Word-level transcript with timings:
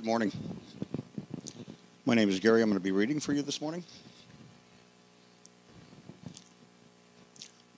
Good 0.00 0.06
morning. 0.06 0.32
My 2.06 2.14
name 2.14 2.30
is 2.30 2.40
Gary. 2.40 2.62
I'm 2.62 2.70
going 2.70 2.80
to 2.80 2.82
be 2.82 2.90
reading 2.90 3.20
for 3.20 3.34
you 3.34 3.42
this 3.42 3.60
morning. 3.60 3.84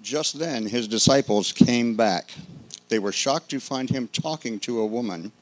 Just 0.03 0.39
then, 0.39 0.65
his 0.65 0.87
disciples 0.87 1.51
came 1.51 1.97
back. 1.97 2.31
They 2.89 3.01
were 3.01 3.11
shocked 3.11 3.49
to 3.49 3.59
find 3.59 3.91
him 3.91 4.07
talking 4.07 4.61
to 4.61 4.79
a 4.79 4.87
woman, 4.87 5.33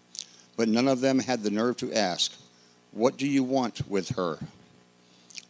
but 0.57 0.69
none 0.69 0.89
of 0.89 1.03
them 1.03 1.19
had 1.19 1.43
the 1.43 1.51
nerve 1.51 1.77
to 1.77 1.93
ask, 1.93 2.33
What 2.93 3.19
do 3.19 3.29
you 3.29 3.45
want 3.45 3.87
with 3.87 4.17
her? 4.17 4.39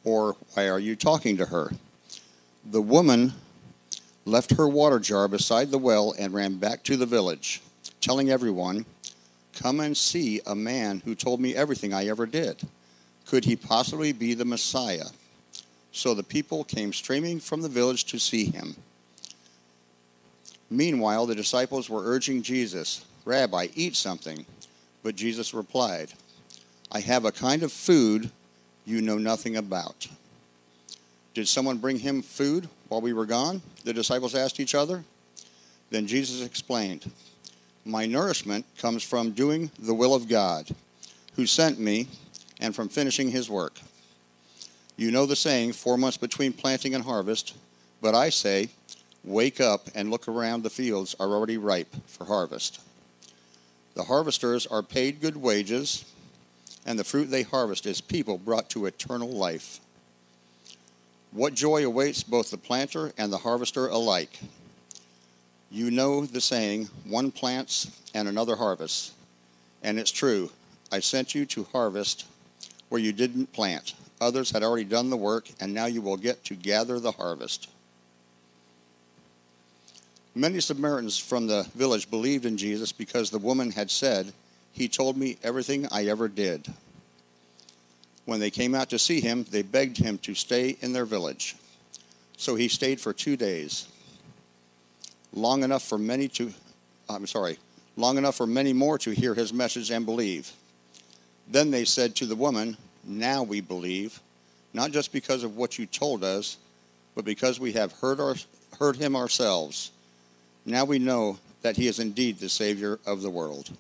Or, 0.02 0.34
Why 0.54 0.68
are 0.68 0.80
you 0.80 0.96
talking 0.96 1.36
to 1.36 1.46
her? 1.46 1.70
The 2.68 2.82
woman 2.82 3.34
left 4.24 4.56
her 4.56 4.66
water 4.66 4.98
jar 4.98 5.28
beside 5.28 5.70
the 5.70 5.78
well 5.78 6.12
and 6.18 6.34
ran 6.34 6.56
back 6.56 6.82
to 6.82 6.96
the 6.96 7.06
village, 7.06 7.62
telling 8.00 8.30
everyone, 8.30 8.84
Come 9.60 9.80
and 9.80 9.94
see 9.94 10.40
a 10.46 10.54
man 10.54 11.02
who 11.04 11.14
told 11.14 11.38
me 11.38 11.54
everything 11.54 11.92
I 11.92 12.06
ever 12.06 12.24
did. 12.24 12.62
Could 13.26 13.44
he 13.44 13.56
possibly 13.56 14.12
be 14.12 14.32
the 14.32 14.44
Messiah? 14.44 15.06
So 15.92 16.14
the 16.14 16.22
people 16.22 16.64
came 16.64 16.94
streaming 16.94 17.40
from 17.40 17.60
the 17.60 17.68
village 17.68 18.04
to 18.06 18.18
see 18.18 18.46
him. 18.46 18.76
Meanwhile, 20.70 21.26
the 21.26 21.34
disciples 21.34 21.90
were 21.90 22.02
urging 22.04 22.42
Jesus, 22.42 23.04
Rabbi, 23.24 23.68
eat 23.74 23.96
something. 23.96 24.46
But 25.02 25.16
Jesus 25.16 25.52
replied, 25.52 26.12
I 26.90 27.00
have 27.00 27.24
a 27.24 27.32
kind 27.32 27.62
of 27.62 27.72
food 27.72 28.30
you 28.86 29.02
know 29.02 29.18
nothing 29.18 29.56
about. 29.56 30.08
Did 31.34 31.48
someone 31.48 31.78
bring 31.78 31.98
him 31.98 32.22
food 32.22 32.68
while 32.88 33.00
we 33.00 33.12
were 33.12 33.26
gone? 33.26 33.60
The 33.84 33.92
disciples 33.92 34.34
asked 34.34 34.58
each 34.58 34.74
other. 34.74 35.04
Then 35.90 36.06
Jesus 36.06 36.44
explained, 36.44 37.10
My 37.84 38.06
nourishment 38.06 38.66
comes 38.78 39.02
from 39.02 39.30
doing 39.30 39.70
the 39.78 39.94
will 39.94 40.14
of 40.14 40.28
God, 40.28 40.68
who 41.36 41.46
sent 41.46 41.78
me, 41.78 42.08
and 42.60 42.74
from 42.74 42.88
finishing 42.88 43.30
his 43.30 43.48
work. 43.48 43.78
You 44.96 45.10
know 45.10 45.24
the 45.24 45.36
saying, 45.36 45.72
four 45.72 45.96
months 45.96 46.18
between 46.18 46.52
planting 46.52 46.94
and 46.94 47.04
harvest, 47.04 47.54
but 48.02 48.14
I 48.14 48.28
say, 48.30 48.68
Wake 49.24 49.60
up 49.60 49.88
and 49.94 50.10
look 50.10 50.28
around, 50.28 50.62
the 50.62 50.70
fields 50.70 51.14
are 51.20 51.28
already 51.28 51.58
ripe 51.58 51.94
for 52.06 52.24
harvest. 52.24 52.80
The 53.94 54.04
harvesters 54.04 54.66
are 54.66 54.82
paid 54.82 55.20
good 55.20 55.36
wages, 55.36 56.04
and 56.86 56.98
the 56.98 57.04
fruit 57.04 57.30
they 57.30 57.42
harvest 57.42 57.84
is 57.84 58.00
people 58.00 58.38
brought 58.38 58.70
to 58.70 58.86
eternal 58.86 59.28
life. 59.28 59.80
What 61.32 61.54
joy 61.54 61.84
awaits 61.84 62.22
both 62.22 62.50
the 62.50 62.56
planter 62.56 63.12
and 63.18 63.32
the 63.32 63.38
harvester 63.38 63.88
alike. 63.88 64.38
You 65.70 65.90
know 65.90 66.26
the 66.26 66.40
saying, 66.40 66.88
one 67.04 67.30
plants 67.30 67.90
and 68.12 68.26
another 68.26 68.56
harvests. 68.56 69.12
And 69.82 69.98
it's 69.98 70.10
true. 70.10 70.50
I 70.90 71.00
sent 71.00 71.34
you 71.34 71.46
to 71.46 71.64
harvest 71.72 72.26
where 72.88 73.00
you 73.00 73.12
didn't 73.12 73.52
plant. 73.52 73.94
Others 74.20 74.50
had 74.50 74.62
already 74.62 74.84
done 74.84 75.08
the 75.08 75.16
work, 75.16 75.48
and 75.60 75.72
now 75.72 75.86
you 75.86 76.02
will 76.02 76.16
get 76.16 76.44
to 76.44 76.54
gather 76.54 76.98
the 76.98 77.12
harvest. 77.12 77.68
Many 80.34 80.60
Samaritans 80.60 81.18
from 81.18 81.46
the 81.46 81.66
village 81.74 82.10
believed 82.10 82.44
in 82.44 82.56
Jesus 82.56 82.92
because 82.92 83.30
the 83.30 83.38
woman 83.38 83.70
had 83.70 83.90
said, 83.90 84.32
He 84.72 84.88
told 84.88 85.16
me 85.16 85.38
everything 85.42 85.86
I 85.90 86.06
ever 86.06 86.28
did. 86.28 86.66
When 88.26 88.40
they 88.40 88.50
came 88.50 88.74
out 88.74 88.90
to 88.90 88.98
see 88.98 89.20
him, 89.20 89.44
they 89.50 89.62
begged 89.62 89.96
him 89.96 90.18
to 90.18 90.34
stay 90.34 90.76
in 90.80 90.92
their 90.92 91.04
village. 91.04 91.56
So 92.36 92.54
he 92.54 92.68
stayed 92.68 93.00
for 93.00 93.12
two 93.12 93.36
days, 93.36 93.88
long 95.32 95.62
enough 95.62 95.82
for 95.82 95.98
many 95.98 96.28
to, 96.28 96.52
I'm 97.08 97.26
sorry, 97.26 97.58
long 97.96 98.18
enough 98.18 98.36
for 98.36 98.46
many 98.46 98.72
more 98.72 98.98
to 98.98 99.10
hear 99.10 99.34
his 99.34 99.52
message 99.52 99.90
and 99.90 100.04
believe. 100.04 100.52
Then 101.48 101.70
they 101.70 101.84
said 101.84 102.14
to 102.16 102.26
the 102.26 102.36
woman, 102.36 102.76
Now 103.04 103.42
we 103.42 103.60
believe, 103.60 104.20
not 104.72 104.90
just 104.90 105.12
because 105.12 105.42
of 105.42 105.56
what 105.56 105.78
you 105.78 105.86
told 105.86 106.24
us, 106.24 106.58
but 107.14 107.24
because 107.24 107.58
we 107.58 107.72
have 107.72 107.92
heard, 107.92 108.20
our, 108.20 108.36
heard 108.78 108.96
him 108.96 109.16
ourselves. 109.16 109.90
Now 110.64 110.84
we 110.84 110.98
know 110.98 111.38
that 111.62 111.76
he 111.76 111.88
is 111.88 111.98
indeed 111.98 112.38
the 112.38 112.48
Savior 112.48 112.98
of 113.06 113.22
the 113.22 113.30
world. 113.30 113.70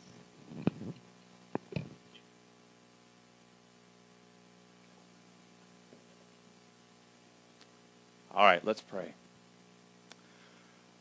All 8.34 8.46
right, 8.46 8.64
let's 8.64 8.80
pray. 8.80 9.12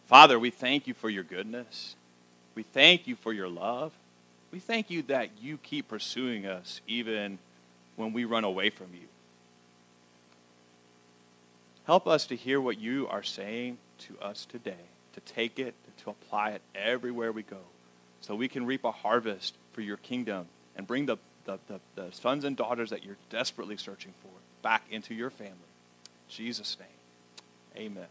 Father, 0.10 0.40
we 0.40 0.50
thank 0.50 0.88
you 0.88 0.96
for 0.96 1.08
your 1.08 1.24
goodness. 1.24 1.96
We 2.56 2.64
thank 2.64 3.06
you 3.06 3.16
for 3.16 3.32
your 3.32 3.48
love. 3.48 3.94
We 4.52 4.58
thank 4.58 4.90
you 4.90 5.04
that 5.04 5.30
you 5.40 5.60
keep 5.60 5.88
pursuing 5.88 6.48
us 6.48 6.82
even 6.88 7.38
when 7.96 8.12
we 8.12 8.26
run 8.26 8.44
away 8.44 8.72
from 8.72 8.88
you. 8.92 9.08
Help 11.86 12.08
us 12.08 12.26
to 12.26 12.36
hear 12.36 12.60
what 12.60 12.80
you 12.80 13.08
are 13.08 13.22
saying 13.22 13.78
to 14.00 14.18
us 14.20 14.46
today, 14.46 14.88
to 15.14 15.20
take 15.22 15.60
it, 15.60 15.76
to 16.04 16.10
apply 16.10 16.52
it 16.54 16.64
everywhere 16.74 17.32
we 17.32 17.44
go, 17.44 17.62
so 18.20 18.34
we 18.34 18.48
can 18.48 18.66
reap 18.66 18.84
a 18.86 18.92
harvest 18.92 19.54
for 19.74 19.82
your 19.82 19.98
kingdom 19.98 20.48
and 20.76 20.88
bring 20.88 21.06
the, 21.06 21.18
the, 21.46 21.60
the, 21.68 21.80
the 21.94 22.12
sons 22.14 22.46
and 22.46 22.58
daughters 22.58 22.90
that 22.90 23.06
you're 23.06 23.18
desperately 23.30 23.78
searching 23.78 24.14
for 24.24 24.32
back 24.64 24.86
into 24.90 25.14
your 25.14 25.30
family. 25.30 25.54
In 25.54 26.34
Jesus' 26.36 26.78
name. 26.80 27.86
Amen. 27.86 28.08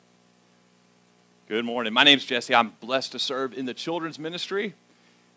Good 1.48 1.64
morning. 1.64 1.94
My 1.94 2.04
name 2.04 2.18
is 2.18 2.26
Jesse. 2.26 2.54
I'm 2.54 2.74
blessed 2.78 3.12
to 3.12 3.18
serve 3.18 3.56
in 3.56 3.64
the 3.64 3.72
children's 3.72 4.18
ministry. 4.18 4.74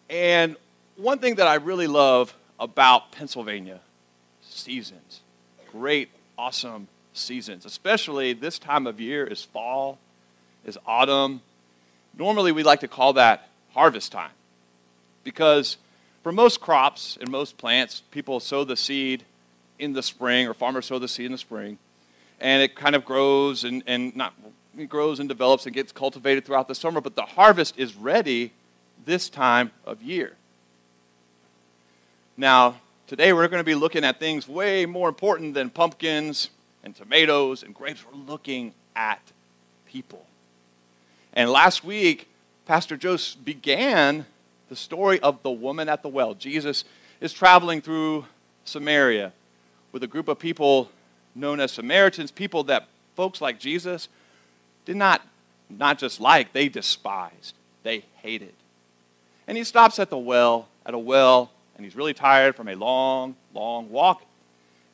And 0.10 0.58
one 0.98 1.20
thing 1.20 1.36
that 1.36 1.48
I 1.48 1.54
really 1.54 1.88
love 1.88 2.36
about 2.60 3.14
Pennsylvania 3.14 3.80
seasons, 4.42 5.22
great, 5.72 6.10
awesome 6.38 6.90
seasons, 7.14 7.66
especially 7.66 8.34
this 8.34 8.60
time 8.60 8.88
of 8.88 9.00
year 9.00 9.26
is 9.26 9.46
fall, 9.46 10.00
is 10.66 10.78
autumn. 10.86 11.40
Normally, 12.18 12.52
we 12.52 12.62
like 12.62 12.82
to 12.82 12.90
call 12.90 13.14
that 13.14 13.48
harvest 13.74 14.12
time 14.12 14.32
because 15.24 15.78
for 16.24 16.34
most 16.34 16.60
crops 16.60 17.18
and 17.22 17.32
most 17.32 17.58
plants, 17.58 18.02
people 18.12 18.42
sow 18.42 18.66
the 18.66 18.76
seed 18.76 19.24
in 19.80 19.94
the 19.94 20.04
spring, 20.04 20.46
or 20.46 20.54
farmers 20.54 20.88
sow 20.88 21.00
the 21.00 21.08
seed 21.08 21.28
in 21.28 21.32
the 21.32 21.38
spring 21.38 21.78
and 22.42 22.64
it 22.64 22.76
kind 22.76 22.96
of 22.96 23.06
grows 23.06 23.64
and, 23.64 23.84
and 23.88 24.14
not 24.16 24.34
grows 24.88 25.20
and 25.20 25.28
develops 25.28 25.66
and 25.66 25.76
gets 25.76 25.92
cultivated 25.92 26.46
throughout 26.46 26.68
the 26.68 26.76
summer, 26.76 27.02
but 27.02 27.16
the 27.16 27.24
harvest 27.24 27.78
is 27.78 27.96
ready 27.96 28.52
this 29.06 29.30
time 29.30 29.72
of 29.86 30.02
year. 30.02 30.36
Now, 32.38 32.76
today 33.08 33.34
we're 33.34 33.48
going 33.48 33.60
to 33.60 33.66
be 33.66 33.76
looking 33.76 34.04
at 34.04 34.20
things 34.20 34.48
way 34.48 34.86
more 34.86 35.10
important 35.10 35.54
than 35.54 35.70
pumpkins 35.70 36.50
and 36.84 36.96
tomatoes 36.96 37.64
and 37.64 37.76
grapes. 37.76 38.04
We're 38.06 38.20
looking 38.20 38.74
at 38.96 39.22
people. 39.86 40.26
And 41.34 41.50
last 41.50 41.84
week, 41.84 42.28
Pastor 42.66 42.98
Joseph 42.98 43.44
began 43.44 44.26
the 44.70 44.76
story 44.76 45.20
of 45.20 45.44
the 45.44 45.52
woman 45.52 45.90
at 45.90 46.02
the 46.02 46.10
well. 46.10 46.34
Jesus 46.34 46.86
is 47.20 47.34
traveling 47.34 47.82
through 47.82 48.26
Samaria 48.64 49.34
with 49.92 50.04
a 50.04 50.08
group 50.08 50.28
of 50.28 50.40
people 50.40 50.90
known 51.36 51.60
as 51.60 51.72
Samaritans, 51.72 52.32
people 52.32 52.64
that 52.64 52.88
folks 53.16 53.42
like 53.42 53.60
Jesus 53.60 54.08
did 54.86 54.96
not 54.96 55.22
not 55.70 55.98
just 55.98 56.20
like, 56.20 56.54
they 56.54 56.70
despised, 56.70 57.56
they 57.84 58.04
hated. 58.22 58.54
And 59.48 59.58
he 59.58 59.64
stops 59.64 60.00
at 60.00 60.10
the 60.10 60.18
well, 60.18 60.68
at 60.86 60.94
a 60.94 61.00
well, 61.00 61.52
and 61.76 61.86
he's 61.86 61.96
really 61.96 62.14
tired 62.14 62.56
from 62.56 62.68
a 62.68 62.76
long, 62.76 63.36
long 63.54 63.90
walk. 63.90 64.24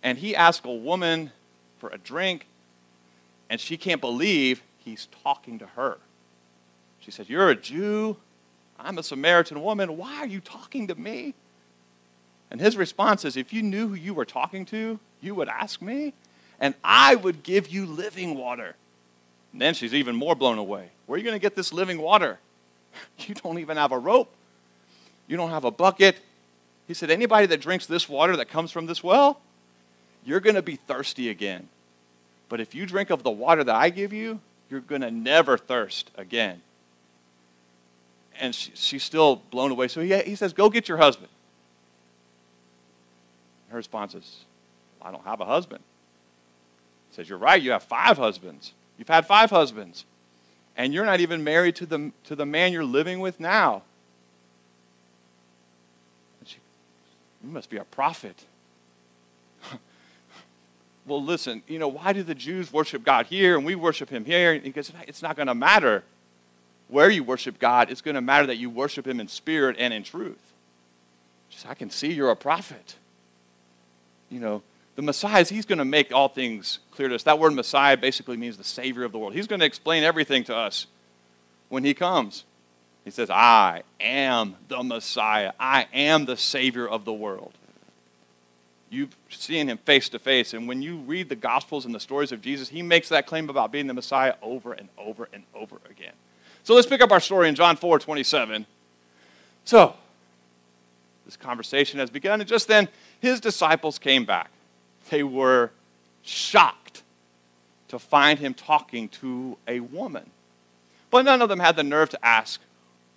And 0.03 0.17
he 0.17 0.35
asks 0.35 0.66
a 0.66 0.72
woman 0.72 1.31
for 1.79 1.89
a 1.89 1.97
drink, 1.97 2.45
and 3.49 3.59
she 3.59 3.78
can't 3.78 4.01
believe 4.01 4.61
he's 4.78 5.07
talking 5.23 5.59
to 5.59 5.66
her. 5.67 5.97
She 6.99 7.11
says, 7.11 7.29
You're 7.29 7.49
a 7.49 7.55
Jew. 7.55 8.17
I'm 8.79 8.97
a 8.99 9.03
Samaritan 9.03 9.63
woman. 9.63 9.97
Why 9.97 10.17
are 10.17 10.28
you 10.28 10.40
talking 10.40 10.87
to 10.87 10.95
me? 10.95 11.33
And 12.51 12.61
his 12.61 12.78
response 12.78 13.25
is, 13.25 13.35
If 13.35 13.51
you 13.51 13.63
knew 13.63 13.90
who 13.90 13.95
you 13.95 14.13
were 14.13 14.25
talking 14.25 14.66
to, 14.67 14.99
you 15.22 15.35
would 15.35 15.49
ask 15.49 15.81
me 15.81 16.13
and 16.59 16.73
I 16.83 17.16
would 17.16 17.43
give 17.43 17.67
you 17.67 17.85
living 17.85 18.35
water. 18.35 18.75
And 19.57 19.61
then 19.63 19.73
she's 19.73 19.95
even 19.95 20.15
more 20.15 20.35
blown 20.35 20.59
away. 20.59 20.91
Where 21.07 21.15
are 21.15 21.17
you 21.17 21.23
going 21.23 21.33
to 21.33 21.41
get 21.41 21.55
this 21.55 21.73
living 21.73 21.99
water? 21.99 22.37
You 23.17 23.33
don't 23.33 23.57
even 23.57 23.75
have 23.75 23.91
a 23.91 23.97
rope. 23.97 24.31
You 25.27 25.35
don't 25.35 25.49
have 25.49 25.63
a 25.63 25.71
bucket. 25.71 26.19
He 26.87 26.93
said, 26.93 27.09
Anybody 27.09 27.47
that 27.47 27.59
drinks 27.59 27.87
this 27.87 28.07
water 28.07 28.37
that 28.37 28.49
comes 28.49 28.71
from 28.71 28.85
this 28.85 29.03
well, 29.03 29.41
you're 30.23 30.39
going 30.39 30.55
to 30.55 30.61
be 30.61 30.75
thirsty 30.75 31.29
again. 31.29 31.69
But 32.49 32.59
if 32.59 32.75
you 32.75 32.85
drink 32.85 33.09
of 33.09 33.23
the 33.23 33.31
water 33.31 33.63
that 33.63 33.73
I 33.73 33.89
give 33.89 34.13
you, 34.13 34.41
you're 34.69 34.79
going 34.79 35.01
to 35.01 35.09
never 35.09 35.57
thirst 35.57 36.11
again. 36.15 36.61
And 38.39 38.53
she, 38.53 38.71
she's 38.75 39.03
still 39.03 39.37
blown 39.49 39.71
away. 39.71 39.87
So 39.87 40.01
he, 40.01 40.15
he 40.19 40.35
says, 40.35 40.53
Go 40.53 40.69
get 40.69 40.87
your 40.87 40.99
husband. 40.99 41.29
Her 43.69 43.77
response 43.77 44.13
is, 44.13 44.45
I 45.01 45.09
don't 45.09 45.23
have 45.23 45.41
a 45.41 45.45
husband 45.45 45.81
He 47.09 47.15
says, 47.15 47.27
You're 47.27 47.39
right, 47.39 47.59
you 47.59 47.71
have 47.71 47.81
five 47.81 48.19
husbands. 48.19 48.73
You've 48.97 49.08
had 49.08 49.26
five 49.26 49.49
husbands. 49.49 50.05
And 50.76 50.94
you're 50.94 51.05
not 51.05 51.20
even 51.20 51.44
married 51.44 51.76
to 51.78 51.85
the, 51.85 52.11
to 52.26 52.35
the 52.35 52.46
man 52.46 52.72
you're 52.72 52.84
living 52.84 53.20
with 53.20 53.40
now. 53.40 53.82
She, 56.46 56.58
You 57.44 57.49
must 57.49 57.70
be 57.70 57.78
a 57.78 57.84
prophet. 57.84 58.46
well, 61.08 61.23
listen, 61.23 61.64
you 61.67 61.79
know, 61.79 61.88
why 61.88 62.14
do 62.14 62.22
the 62.22 62.35
Jews 62.35 62.72
worship 62.72 63.03
God 63.03 63.26
here 63.26 63.58
and 63.58 63.66
we 63.66 63.73
worship 63.73 64.09
him 64.09 64.23
here? 64.23 64.59
Because 64.59 64.91
it's 65.08 65.23
not 65.23 65.35
going 65.35 65.47
to 65.47 65.55
matter 65.55 66.03
where 66.90 67.09
you 67.09 67.23
worship 67.23 67.59
God. 67.59 67.90
It's 67.90 68.02
going 68.02 68.16
to 68.16 68.22
matter 68.22 68.46
that 68.47 68.58
you 68.58 68.70
worship 68.70 69.08
him 69.08 69.20
in 69.20 69.28
spirit 69.28 69.76
and 69.79 69.93
in 69.93 70.03
truth. 70.03 70.47
I 71.67 71.73
can 71.73 71.90
see 71.90 72.14
you're 72.14 72.29
a 72.29 72.35
prophet. 72.35 72.96
You 74.29 74.40
know, 74.40 74.61
the 74.97 75.03
Messiah, 75.03 75.46
he's 75.46 75.67
going 75.67 75.78
to 75.78 75.85
make 75.85 76.11
all 76.11 76.28
things 76.28 76.79
clear 76.90 77.08
to 77.08 77.14
us. 77.14 77.22
That 77.22 77.38
word 77.38 77.53
Messiah 77.53 77.96
basically 77.96 78.35
means 78.35 78.58
the 78.58 78.64
Savior 78.64 79.03
of 79.03 79.11
the 79.11 79.20
world. 79.20 79.35
He's 79.35 79.46
going 79.46 79.59
to 79.59 79.66
explain 79.66 80.03
everything 80.03 80.44
to 80.46 80.55
us 80.55 80.88
when 81.70 81.84
he 81.84 81.94
comes. 81.94 82.46
He 83.05 83.11
says, 83.11 83.29
I 83.29 83.84
am 84.02 84.55
the 84.67 84.82
Messiah. 84.82 85.53
I 85.59 85.85
am 85.94 86.26
the 86.26 86.35
Savior 86.35 86.90
of 86.90 87.05
the 87.05 87.14
world. 87.14 87.53
You've 88.90 89.16
seen 89.29 89.70
him 89.70 89.78
face 89.78 90.09
to 90.09 90.20
face. 90.20 90.55
And 90.55 90.67
when 90.67 90.82
you 90.82 90.97
read 90.97 91.29
the 91.29 91.35
Gospels 91.35 91.85
and 91.85 91.93
the 91.93 92.00
stories 92.00 92.32
of 92.32 92.41
Jesus, 92.41 92.70
he 92.70 92.82
makes 92.82 93.08
that 93.09 93.28
claim 93.28 93.52
about 93.52 93.72
being 93.72 93.85
the 93.85 93.93
Messiah 93.93 94.34
over 94.41 94.73
and 94.73 94.90
over 94.97 95.29
and 95.32 95.43
over 95.53 95.78
again. 95.91 96.14
So 96.64 96.73
let's 96.73 96.88
pick 96.88 97.02
up 97.02 97.11
our 97.11 97.20
story 97.20 97.47
in 97.50 97.53
John 97.53 97.76
4 97.76 98.00
27. 98.00 98.66
So, 99.64 99.93
this 101.23 101.38
conversation 101.38 102.00
has 102.00 102.09
begun, 102.09 102.41
and 102.41 102.50
just 102.50 102.67
then 102.67 102.88
his 103.22 103.40
disciples 103.40 104.00
came 104.00 104.26
back 104.26 104.50
they 105.09 105.23
were 105.23 105.71
shocked 106.21 107.03
to 107.87 107.99
find 107.99 108.39
him 108.39 108.53
talking 108.53 109.09
to 109.09 109.57
a 109.67 109.79
woman. 109.79 110.29
But 111.09 111.23
none 111.23 111.41
of 111.41 111.49
them 111.49 111.59
had 111.59 111.75
the 111.75 111.83
nerve 111.83 112.09
to 112.09 112.25
ask, 112.25 112.59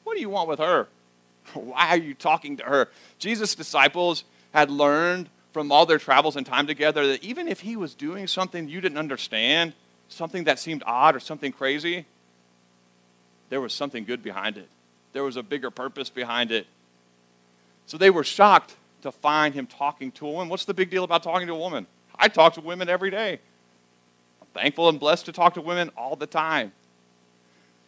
What 0.05 0.15
do 0.15 0.21
you 0.21 0.31
want 0.31 0.49
with 0.49 0.59
her? 0.59 0.89
Why 1.55 1.89
are 1.89 1.99
you 1.99 2.15
talking 2.15 2.57
to 2.59 2.65
her? 2.65 2.89
Jesus' 3.19 3.55
disciples 3.55 4.25
had 4.53 4.71
learned 4.71 5.29
from 5.53 5.73
all 5.73 5.87
their 5.87 5.99
travels 5.99 6.37
and 6.37 6.47
time 6.47 6.67
together 6.67 7.07
that 7.09 7.25
even 7.25 7.49
if 7.49 7.61
he 7.61 7.77
was 7.77 7.95
doing 7.95 8.27
something 8.27 8.69
you 8.69 8.81
didn't 8.81 8.99
understand, 8.99 9.73
something 10.09 10.45
that 10.45 10.59
seemed 10.59 10.83
odd 10.87 11.17
or 11.17 11.21
something 11.21 11.51
crazy, 11.51 12.07
there 13.49 13.61
was 13.61 13.73
something 13.73 14.05
good 14.05 14.23
behind 14.23 14.57
it. 14.57 14.69
There 15.13 15.25
was 15.25 15.37
a 15.37 15.43
bigger 15.43 15.71
purpose 15.71 16.09
behind 16.09 16.53
it. 16.53 16.67
So 17.87 17.99
they 17.99 18.11
were 18.11 18.23
shocked 18.23 18.77
to 19.03 19.13
find 19.13 19.55
him 19.55 19.67
talking 19.67 20.13
to 20.13 20.27
a 20.27 20.31
woman. 20.31 20.49
What's 20.49 20.65
the 20.65 20.75
big 20.75 20.91
deal 20.91 21.05
about 21.05 21.23
talking 21.23 21.47
to 21.47 21.55
a 21.55 21.59
woman? 21.59 21.87
I 22.19 22.29
talk 22.29 22.55
to 22.55 22.61
women 22.61 22.89
every 22.89 23.11
day. 23.11 23.41
I'm 24.41 24.49
thankful 24.55 24.89
and 24.89 25.01
blessed 25.01 25.27
to 25.27 25.33
talk 25.33 25.55
to 25.55 25.61
women 25.61 25.91
all 25.97 26.17
the 26.17 26.27
time. 26.27 26.73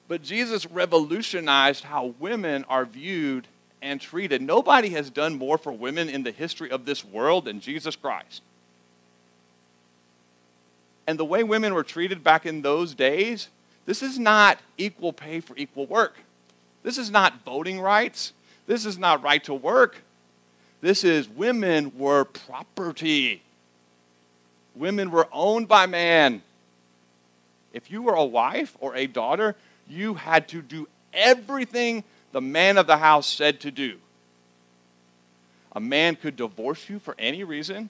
But 0.09 0.23
Jesus 0.23 0.67
revolutionized 0.67 1.85
how 1.85 2.15
women 2.19 2.65
are 2.69 2.85
viewed 2.85 3.47
and 3.81 4.01
treated. 4.01 4.43
Nobody 4.43 4.91
has 4.91 5.11
done 5.11 5.35
more 5.35 5.59
for 5.59 5.73
women 5.73 6.09
in 6.09 6.23
the 6.23 6.31
history 6.31 6.71
of 6.71 6.85
this 6.85 7.05
world 7.05 7.47
than 7.47 7.61
Jesus 7.61 7.97
Christ. 7.97 8.43
And 11.07 11.19
the 11.19 11.25
way 11.25 11.43
women 11.43 11.75
were 11.75 11.83
treated 11.83 12.23
back 12.23 12.47
in 12.47 12.63
those 12.63 12.95
days, 12.95 13.49
this 13.87 14.03
is 14.03 14.19
not 14.19 14.59
equal 14.79 15.13
pay 15.13 15.41
for 15.41 15.57
equal 15.57 15.87
work. 15.87 16.17
This 16.83 16.97
is 16.97 17.11
not 17.11 17.45
voting 17.45 17.81
rights. 17.81 18.33
This 18.67 18.87
is 18.87 18.99
not 18.99 19.23
right 19.23 19.43
to 19.45 19.55
work. 19.55 20.03
This 20.83 21.05
is 21.05 21.29
women 21.29 21.97
were 21.97 22.25
property. 22.25 23.41
Women 24.75 25.11
were 25.11 25.29
owned 25.33 25.69
by 25.69 25.87
man. 25.87 26.43
If 27.73 27.91
you 27.91 28.03
were 28.03 28.15
a 28.15 28.25
wife 28.25 28.77
or 28.81 28.95
a 28.97 29.07
daughter, 29.07 29.55
you 29.89 30.15
had 30.15 30.49
to 30.49 30.61
do 30.61 30.89
everything 31.15 32.03
the 32.33 32.41
man 32.41 32.79
of 32.79 32.87
the 32.87 32.97
house 32.97 33.29
said 33.29 33.61
to 33.61 33.71
do. 33.71 33.97
A 35.75 35.81
man 35.81 36.17
could 36.17 36.37
divorce 36.37 36.89
you 36.91 36.99
for 36.99 37.15
any 37.19 37.45
reason, 37.45 37.89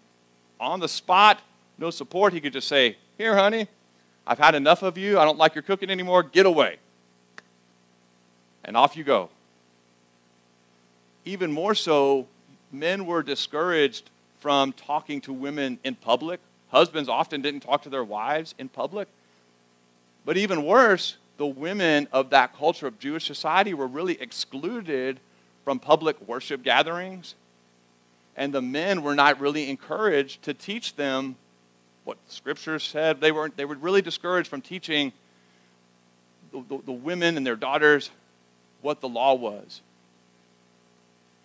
on 0.61 0.79
the 0.79 0.89
spot, 0.89 1.41
no 1.79 1.91
support. 1.91 2.33
He 2.33 2.41
could 2.41 2.53
just 2.53 2.69
say, 2.69 2.97
Here, 3.17 3.35
honey, 3.35 3.69
I've 4.27 4.39
had 4.39 4.55
enough 4.55 4.83
of 4.83 4.99
you. 4.99 5.19
I 5.19 5.25
don't 5.25 5.39
like 5.39 5.55
your 5.55 5.63
cooking 5.63 5.91
anymore. 5.91 6.23
Get 6.23 6.47
away. 6.47 6.77
And 8.65 8.77
off 8.77 8.97
you 8.97 9.03
go. 9.03 9.31
Even 11.25 11.51
more 11.51 11.75
so, 11.75 12.27
men 12.73 13.07
were 13.07 13.23
discouraged 13.23 14.11
from 14.41 14.73
talking 14.73 15.21
to 15.23 15.33
women 15.33 15.79
in 15.85 15.95
public. 15.95 16.41
Husbands 16.71 17.09
often 17.09 17.43
didn't 17.43 17.61
talk 17.61 17.83
to 17.83 17.91
their 17.91 18.03
wives 18.03 18.55
in 18.59 18.69
public. 18.69 19.07
But 20.25 20.37
even 20.37 20.65
worse, 20.65 21.17
the 21.37 21.47
women 21.47 22.09
of 22.13 22.31
that 22.31 22.57
culture 22.57 22.87
of 22.87 22.99
Jewish 22.99 23.27
society 23.27 23.75
were 23.75 23.87
really 23.87 24.21
excluded 24.21 25.21
from 25.65 25.79
public 25.79 26.21
worship 26.27 26.63
gatherings. 26.63 27.35
And 28.37 28.53
the 28.53 28.63
men 28.63 29.03
were 29.03 29.15
not 29.15 29.39
really 29.41 29.69
encouraged 29.69 30.43
to 30.45 30.55
teach 30.55 30.97
them 30.97 31.37
what 32.05 32.17
Scripture 32.29 32.79
said. 32.79 33.21
They 33.21 33.33
were, 33.33 33.51
they 33.55 33.65
were 33.65 33.77
really 33.77 34.03
discouraged 34.03 34.49
from 34.49 34.61
teaching 34.61 35.13
the, 36.53 36.63
the, 36.69 36.79
the 36.87 36.93
women 36.93 37.37
and 37.37 37.47
their 37.47 37.57
daughters 37.57 38.11
what 38.81 39.01
the 39.01 39.09
law 39.09 39.35
was, 39.35 39.83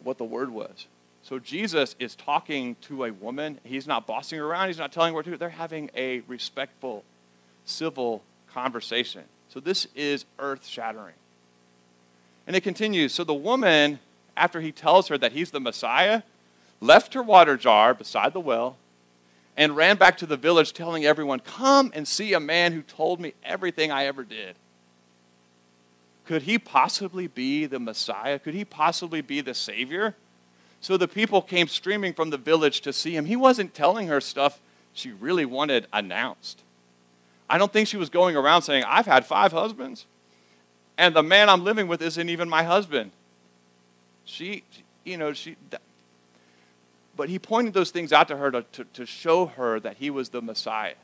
what 0.03 0.17
the 0.17 0.23
word 0.23 0.49
was. 0.49 0.87
So 1.27 1.39
Jesus 1.39 1.93
is 1.99 2.15
talking 2.15 2.77
to 2.83 3.03
a 3.03 3.11
woman. 3.11 3.59
He's 3.65 3.85
not 3.85 4.07
bossing 4.07 4.39
her 4.39 4.45
around. 4.45 4.67
He's 4.67 4.77
not 4.77 4.93
telling 4.93 5.11
her 5.11 5.15
what 5.15 5.25
to 5.25 5.31
do. 5.31 5.35
They're 5.35 5.49
having 5.49 5.91
a 5.93 6.21
respectful, 6.21 7.03
civil 7.65 8.23
conversation. 8.53 9.23
So 9.49 9.59
this 9.59 9.87
is 9.93 10.23
earth 10.39 10.65
shattering. 10.65 11.15
And 12.47 12.55
it 12.55 12.61
continues. 12.61 13.13
So 13.13 13.25
the 13.25 13.33
woman, 13.33 13.99
after 14.37 14.61
he 14.61 14.71
tells 14.71 15.09
her 15.09 15.17
that 15.17 15.33
he's 15.33 15.51
the 15.51 15.59
Messiah, 15.59 16.21
left 16.79 17.13
her 17.13 17.21
water 17.21 17.57
jar 17.57 17.93
beside 17.93 18.31
the 18.31 18.39
well 18.39 18.77
and 19.57 19.75
ran 19.75 19.97
back 19.97 20.17
to 20.19 20.25
the 20.25 20.37
village 20.37 20.71
telling 20.71 21.05
everyone, 21.05 21.41
Come 21.41 21.91
and 21.93 22.07
see 22.07 22.35
a 22.35 22.39
man 22.39 22.71
who 22.71 22.81
told 22.83 23.19
me 23.19 23.33
everything 23.43 23.91
I 23.91 24.05
ever 24.05 24.23
did. 24.23 24.55
Could 26.23 26.43
he 26.43 26.57
possibly 26.57 27.27
be 27.27 27.65
the 27.65 27.81
Messiah? 27.81 28.39
Could 28.39 28.53
he 28.53 28.63
possibly 28.63 29.19
be 29.19 29.41
the 29.41 29.53
Savior? 29.53 30.15
So 30.81 30.97
the 30.97 31.07
people 31.07 31.41
came 31.41 31.67
streaming 31.67 32.13
from 32.13 32.29
the 32.29 32.37
village 32.37 32.81
to 32.81 32.93
see 32.93 33.15
him. 33.15 33.25
He 33.25 33.35
wasn't 33.35 33.73
telling 33.73 34.07
her 34.07 34.21
stuff 34.21 34.59
she 34.93 35.11
really 35.11 35.45
wanted 35.45 35.87
announced. 35.91 36.61
I 37.49 37.57
don't 37.57 37.71
think 37.71 37.87
she 37.87 37.97
was 37.97 38.09
going 38.09 38.35
around 38.35 38.63
saying, 38.63 38.83
I've 38.85 39.05
had 39.05 39.25
five 39.25 39.51
husbands, 39.51 40.05
and 40.97 41.15
the 41.15 41.23
man 41.23 41.49
I'm 41.49 41.63
living 41.63 41.87
with 41.87 42.01
isn't 42.01 42.29
even 42.29 42.49
my 42.49 42.63
husband. 42.63 43.11
She, 44.25 44.63
you 45.05 45.17
know, 45.17 45.33
she. 45.33 45.55
But 47.15 47.29
he 47.29 47.39
pointed 47.39 47.73
those 47.73 47.89
things 47.89 48.13
out 48.13 48.27
to 48.27 48.37
her 48.37 48.51
to, 48.51 48.61
to, 48.73 48.83
to 48.83 49.05
show 49.05 49.47
her 49.47 49.79
that 49.79 49.97
he 49.97 50.09
was 50.09 50.29
the 50.29 50.41
Messiah. 50.41 50.95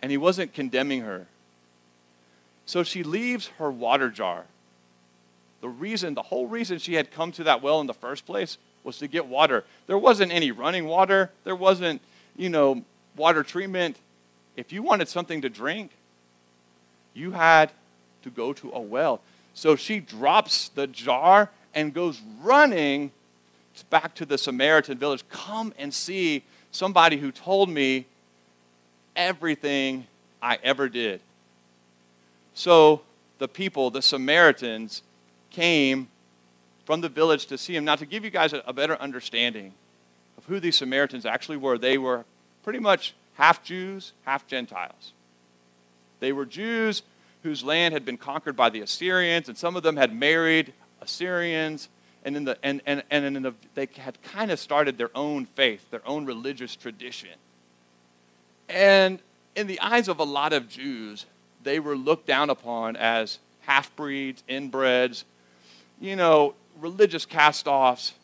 And 0.00 0.10
he 0.10 0.16
wasn't 0.16 0.52
condemning 0.52 1.00
her. 1.00 1.26
So 2.66 2.82
she 2.82 3.02
leaves 3.02 3.48
her 3.58 3.70
water 3.70 4.10
jar 4.10 4.44
the 5.60 5.68
reason, 5.68 6.14
the 6.14 6.22
whole 6.22 6.46
reason 6.46 6.78
she 6.78 6.94
had 6.94 7.10
come 7.10 7.32
to 7.32 7.44
that 7.44 7.62
well 7.62 7.80
in 7.80 7.86
the 7.86 7.94
first 7.94 8.26
place 8.26 8.58
was 8.84 8.98
to 8.98 9.08
get 9.08 9.26
water. 9.26 9.64
There 9.86 9.98
wasn't 9.98 10.32
any 10.32 10.50
running 10.50 10.86
water, 10.86 11.30
there 11.44 11.56
wasn't, 11.56 12.00
you 12.36 12.48
know, 12.48 12.82
water 13.16 13.42
treatment. 13.42 13.98
If 14.56 14.72
you 14.72 14.82
wanted 14.82 15.08
something 15.08 15.42
to 15.42 15.48
drink, 15.48 15.90
you 17.14 17.32
had 17.32 17.72
to 18.22 18.30
go 18.30 18.52
to 18.54 18.72
a 18.72 18.80
well. 18.80 19.20
So 19.54 19.76
she 19.76 20.00
drops 20.00 20.68
the 20.68 20.86
jar 20.86 21.50
and 21.74 21.92
goes 21.92 22.20
running 22.42 23.10
back 23.90 24.14
to 24.16 24.26
the 24.26 24.38
Samaritan 24.38 24.98
village. 24.98 25.24
Come 25.28 25.72
and 25.78 25.92
see 25.92 26.42
somebody 26.70 27.16
who 27.16 27.32
told 27.32 27.68
me 27.68 28.06
everything 29.14 30.06
I 30.42 30.58
ever 30.62 30.88
did. 30.88 31.20
So 32.54 33.02
the 33.38 33.48
people, 33.48 33.90
the 33.90 34.02
Samaritans, 34.02 35.02
came 35.56 36.08
from 36.84 37.00
the 37.00 37.08
village 37.08 37.46
to 37.46 37.56
see 37.56 37.74
him. 37.74 37.84
Now, 37.84 37.96
to 37.96 38.04
give 38.04 38.24
you 38.24 38.30
guys 38.30 38.52
a, 38.52 38.62
a 38.66 38.74
better 38.74 38.96
understanding 39.00 39.72
of 40.36 40.44
who 40.44 40.60
these 40.60 40.76
Samaritans 40.76 41.24
actually 41.24 41.56
were, 41.56 41.78
they 41.78 41.96
were 41.96 42.24
pretty 42.62 42.78
much 42.78 43.14
half 43.34 43.64
Jews, 43.64 44.12
half 44.24 44.46
Gentiles. 44.46 45.12
They 46.20 46.32
were 46.32 46.44
Jews 46.44 47.02
whose 47.42 47.64
land 47.64 47.94
had 47.94 48.04
been 48.04 48.18
conquered 48.18 48.54
by 48.54 48.68
the 48.68 48.80
Assyrians, 48.80 49.48
and 49.48 49.56
some 49.56 49.76
of 49.76 49.82
them 49.82 49.96
had 49.96 50.14
married 50.14 50.74
Assyrians, 51.00 51.88
and, 52.24 52.36
in 52.36 52.44
the, 52.44 52.58
and, 52.62 52.82
and, 52.84 53.02
and 53.10 53.36
in 53.36 53.42
the, 53.42 53.54
they 53.74 53.88
had 53.96 54.20
kind 54.22 54.50
of 54.50 54.58
started 54.58 54.98
their 54.98 55.10
own 55.14 55.46
faith, 55.46 55.90
their 55.90 56.06
own 56.06 56.26
religious 56.26 56.76
tradition. 56.76 57.30
And 58.68 59.20
in 59.54 59.68
the 59.68 59.80
eyes 59.80 60.08
of 60.08 60.18
a 60.18 60.24
lot 60.24 60.52
of 60.52 60.68
Jews, 60.68 61.24
they 61.62 61.78
were 61.78 61.96
looked 61.96 62.26
down 62.26 62.50
upon 62.50 62.96
as 62.96 63.38
half 63.60 63.94
breeds, 63.96 64.42
inbreds, 64.48 65.24
you 66.00 66.16
know, 66.16 66.54
religious 66.80 67.24
cast 67.24 67.66
offs. 67.66 68.14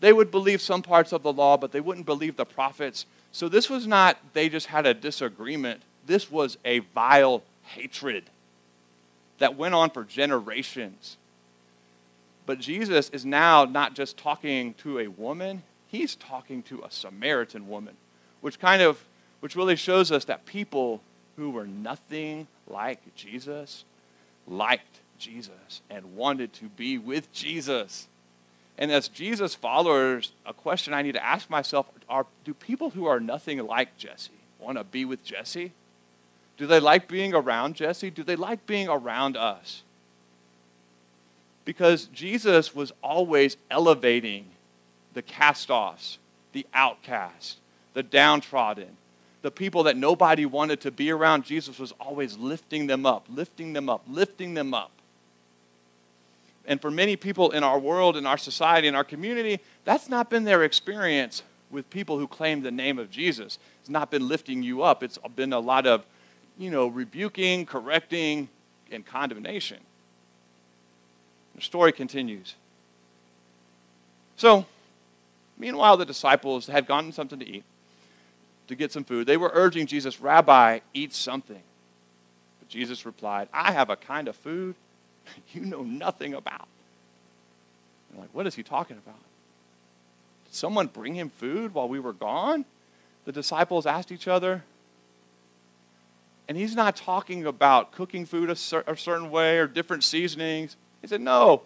They 0.00 0.12
would 0.12 0.30
believe 0.30 0.60
some 0.60 0.82
parts 0.82 1.12
of 1.12 1.22
the 1.22 1.32
law, 1.32 1.56
but 1.56 1.72
they 1.72 1.80
wouldn't 1.80 2.06
believe 2.06 2.36
the 2.36 2.44
prophets. 2.44 3.06
So 3.32 3.48
this 3.48 3.70
was 3.70 3.86
not, 3.86 4.18
they 4.32 4.48
just 4.48 4.66
had 4.66 4.86
a 4.86 4.94
disagreement. 4.94 5.82
This 6.06 6.30
was 6.30 6.58
a 6.64 6.80
vile 6.80 7.42
hatred 7.62 8.24
that 9.38 9.56
went 9.56 9.74
on 9.74 9.90
for 9.90 10.04
generations. 10.04 11.16
But 12.46 12.60
Jesus 12.60 13.08
is 13.10 13.24
now 13.24 13.64
not 13.64 13.94
just 13.94 14.16
talking 14.16 14.74
to 14.74 14.98
a 14.98 15.08
woman, 15.08 15.62
he's 15.88 16.14
talking 16.14 16.62
to 16.64 16.82
a 16.82 16.90
Samaritan 16.90 17.68
woman, 17.68 17.94
which 18.40 18.58
kind 18.58 18.82
of 18.82 19.02
which 19.40 19.56
really 19.56 19.76
shows 19.76 20.10
us 20.10 20.24
that 20.24 20.46
people 20.46 21.02
who 21.36 21.50
were 21.50 21.66
nothing 21.66 22.46
like 22.66 23.14
Jesus 23.14 23.84
liked 24.46 25.00
Jesus 25.18 25.82
and 25.90 26.16
wanted 26.16 26.52
to 26.54 26.66
be 26.66 26.98
with 26.98 27.32
Jesus. 27.32 28.08
And 28.76 28.90
as 28.90 29.08
Jesus 29.08 29.54
followers, 29.54 30.32
a 30.44 30.52
question 30.52 30.92
I 30.92 31.02
need 31.02 31.12
to 31.12 31.24
ask 31.24 31.48
myself 31.48 31.86
are 32.08 32.26
do 32.44 32.54
people 32.54 32.90
who 32.90 33.06
are 33.06 33.20
nothing 33.20 33.58
like 33.66 33.96
Jesse 33.96 34.32
want 34.58 34.78
to 34.78 34.84
be 34.84 35.04
with 35.04 35.24
Jesse? 35.24 35.72
Do 36.56 36.66
they 36.66 36.80
like 36.80 37.08
being 37.08 37.34
around 37.34 37.74
Jesse? 37.74 38.10
Do 38.10 38.22
they 38.22 38.36
like 38.36 38.66
being 38.66 38.88
around 38.88 39.36
us? 39.36 39.82
Because 41.64 42.06
Jesus 42.06 42.74
was 42.74 42.92
always 43.02 43.56
elevating 43.70 44.46
the 45.14 45.22
cast 45.22 45.70
offs, 45.70 46.18
the 46.52 46.66
outcast, 46.74 47.58
the 47.94 48.02
downtrodden, 48.02 48.96
the 49.42 49.50
people 49.50 49.82
that 49.84 49.96
nobody 49.96 50.46
wanted 50.46 50.80
to 50.82 50.90
be 50.90 51.10
around. 51.10 51.44
Jesus 51.44 51.78
was 51.78 51.92
always 51.92 52.36
lifting 52.36 52.86
them 52.86 53.06
up, 53.06 53.26
lifting 53.28 53.72
them 53.72 53.88
up, 53.88 54.04
lifting 54.08 54.54
them 54.54 54.74
up. 54.74 54.90
And 56.66 56.80
for 56.80 56.90
many 56.90 57.16
people 57.16 57.50
in 57.50 57.62
our 57.62 57.78
world, 57.78 58.16
in 58.16 58.26
our 58.26 58.38
society, 58.38 58.88
in 58.88 58.94
our 58.94 59.04
community, 59.04 59.60
that's 59.84 60.08
not 60.08 60.30
been 60.30 60.44
their 60.44 60.64
experience 60.64 61.42
with 61.70 61.90
people 61.90 62.18
who 62.18 62.26
claim 62.26 62.62
the 62.62 62.70
name 62.70 62.98
of 62.98 63.10
Jesus. 63.10 63.58
It's 63.80 63.90
not 63.90 64.10
been 64.10 64.28
lifting 64.28 64.62
you 64.62 64.82
up. 64.82 65.02
It's 65.02 65.18
been 65.36 65.52
a 65.52 65.60
lot 65.60 65.86
of, 65.86 66.06
you 66.56 66.70
know, 66.70 66.86
rebuking, 66.86 67.66
correcting, 67.66 68.48
and 68.90 69.04
condemnation. 69.04 69.78
The 71.54 71.60
story 71.60 71.92
continues. 71.92 72.54
So, 74.36 74.66
meanwhile, 75.58 75.96
the 75.96 76.06
disciples 76.06 76.66
had 76.66 76.86
gotten 76.86 77.12
something 77.12 77.38
to 77.38 77.48
eat, 77.48 77.64
to 78.68 78.74
get 78.74 78.90
some 78.90 79.04
food. 79.04 79.26
They 79.26 79.36
were 79.36 79.50
urging 79.52 79.86
Jesus, 79.86 80.20
Rabbi, 80.20 80.80
eat 80.94 81.12
something. 81.12 81.62
But 82.60 82.68
Jesus 82.68 83.04
replied, 83.04 83.48
I 83.52 83.72
have 83.72 83.90
a 83.90 83.96
kind 83.96 84.28
of 84.28 84.36
food 84.36 84.74
you 85.52 85.62
know 85.62 85.82
nothing 85.82 86.34
about. 86.34 86.68
Like, 88.16 88.28
what 88.32 88.46
is 88.46 88.54
he 88.54 88.62
talking 88.62 88.96
about? 88.96 89.18
Did 90.46 90.54
someone 90.54 90.86
bring 90.86 91.14
him 91.14 91.30
food 91.30 91.74
while 91.74 91.88
we 91.88 91.98
were 91.98 92.12
gone? 92.12 92.64
The 93.24 93.32
disciples 93.32 93.86
asked 93.86 94.12
each 94.12 94.28
other. 94.28 94.62
And 96.46 96.56
he's 96.56 96.76
not 96.76 96.94
talking 96.94 97.46
about 97.46 97.92
cooking 97.92 98.26
food 98.26 98.50
a, 98.50 98.56
cer- 98.56 98.84
a 98.86 98.96
certain 98.96 99.30
way 99.30 99.58
or 99.58 99.66
different 99.66 100.04
seasonings. 100.04 100.76
He 101.00 101.08
said, 101.08 101.20
no. 101.20 101.62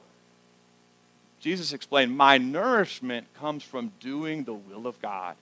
Jesus 1.40 1.72
explained, 1.72 2.16
My 2.16 2.38
nourishment 2.38 3.26
comes 3.34 3.62
from 3.62 3.92
doing 4.00 4.44
the 4.44 4.54
will 4.54 4.86
of 4.86 5.00
God 5.00 5.36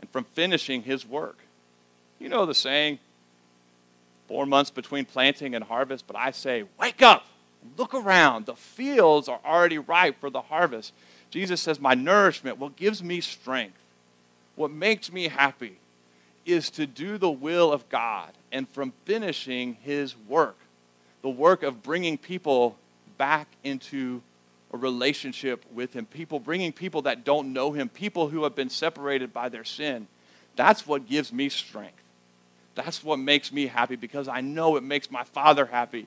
and 0.00 0.10
from 0.10 0.24
finishing 0.24 0.82
his 0.82 1.06
work. 1.06 1.38
You 2.18 2.28
know 2.28 2.46
the 2.46 2.54
saying, 2.54 2.98
four 4.32 4.46
months 4.46 4.70
between 4.70 5.04
planting 5.04 5.54
and 5.54 5.62
harvest, 5.62 6.06
but 6.06 6.16
I 6.16 6.30
say, 6.30 6.64
wake 6.80 7.02
up, 7.02 7.26
look 7.76 7.92
around. 7.92 8.46
The 8.46 8.56
fields 8.56 9.28
are 9.28 9.38
already 9.44 9.76
ripe 9.76 10.18
for 10.20 10.30
the 10.30 10.40
harvest. 10.40 10.94
Jesus 11.28 11.60
says, 11.60 11.78
My 11.78 11.92
nourishment, 11.92 12.56
what 12.56 12.74
gives 12.74 13.02
me 13.02 13.20
strength, 13.20 13.76
what 14.56 14.70
makes 14.70 15.12
me 15.12 15.28
happy, 15.28 15.76
is 16.46 16.70
to 16.70 16.86
do 16.86 17.18
the 17.18 17.30
will 17.30 17.70
of 17.70 17.86
God 17.90 18.30
and 18.50 18.66
from 18.70 18.94
finishing 19.04 19.74
his 19.82 20.16
work, 20.16 20.56
the 21.20 21.28
work 21.28 21.62
of 21.62 21.82
bringing 21.82 22.16
people 22.16 22.78
back 23.18 23.48
into 23.62 24.22
a 24.72 24.78
relationship 24.78 25.62
with 25.74 25.92
him, 25.92 26.06
people 26.06 26.40
bringing 26.40 26.72
people 26.72 27.02
that 27.02 27.22
don't 27.22 27.52
know 27.52 27.72
him, 27.72 27.90
people 27.90 28.30
who 28.30 28.44
have 28.44 28.54
been 28.54 28.70
separated 28.70 29.34
by 29.34 29.50
their 29.50 29.64
sin. 29.64 30.06
That's 30.56 30.86
what 30.86 31.06
gives 31.06 31.34
me 31.34 31.50
strength. 31.50 32.01
That's 32.74 33.04
what 33.04 33.18
makes 33.18 33.52
me 33.52 33.66
happy 33.66 33.96
because 33.96 34.28
I 34.28 34.40
know 34.40 34.76
it 34.76 34.82
makes 34.82 35.10
my 35.10 35.24
Father 35.24 35.66
happy. 35.66 36.06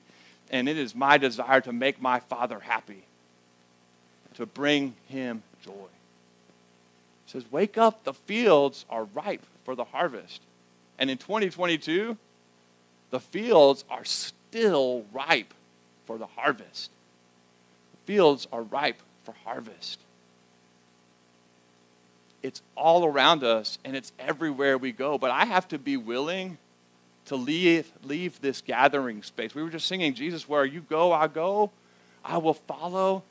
And 0.50 0.68
it 0.68 0.78
is 0.78 0.94
my 0.94 1.18
desire 1.18 1.60
to 1.62 1.72
make 1.72 2.00
my 2.00 2.20
Father 2.20 2.60
happy, 2.60 3.02
to 4.34 4.46
bring 4.46 4.94
him 5.08 5.42
joy. 5.64 5.72
It 5.72 7.30
says, 7.30 7.44
Wake 7.50 7.76
up, 7.76 8.04
the 8.04 8.14
fields 8.14 8.84
are 8.88 9.04
ripe 9.04 9.44
for 9.64 9.74
the 9.74 9.84
harvest. 9.84 10.40
And 10.98 11.10
in 11.10 11.18
2022, 11.18 12.16
the 13.10 13.20
fields 13.20 13.84
are 13.90 14.04
still 14.04 15.04
ripe 15.12 15.52
for 16.06 16.18
the 16.18 16.26
harvest. 16.26 16.90
The 17.92 18.12
fields 18.12 18.46
are 18.52 18.62
ripe 18.62 19.02
for 19.24 19.34
harvest. 19.44 19.98
It's 22.46 22.62
all 22.76 23.04
around 23.04 23.42
us 23.42 23.78
and 23.84 23.96
it's 23.96 24.12
everywhere 24.20 24.78
we 24.78 24.92
go. 24.92 25.18
But 25.18 25.32
I 25.32 25.46
have 25.46 25.66
to 25.68 25.78
be 25.78 25.96
willing 25.96 26.58
to 27.24 27.34
leave, 27.34 27.90
leave 28.04 28.40
this 28.40 28.60
gathering 28.60 29.24
space. 29.24 29.52
We 29.52 29.64
were 29.64 29.68
just 29.68 29.86
singing, 29.86 30.14
Jesus, 30.14 30.48
where 30.48 30.64
you 30.64 30.80
go, 30.80 31.12
I 31.12 31.26
go, 31.26 31.72
I 32.24 32.38
will 32.38 32.54
follow. 32.54 33.24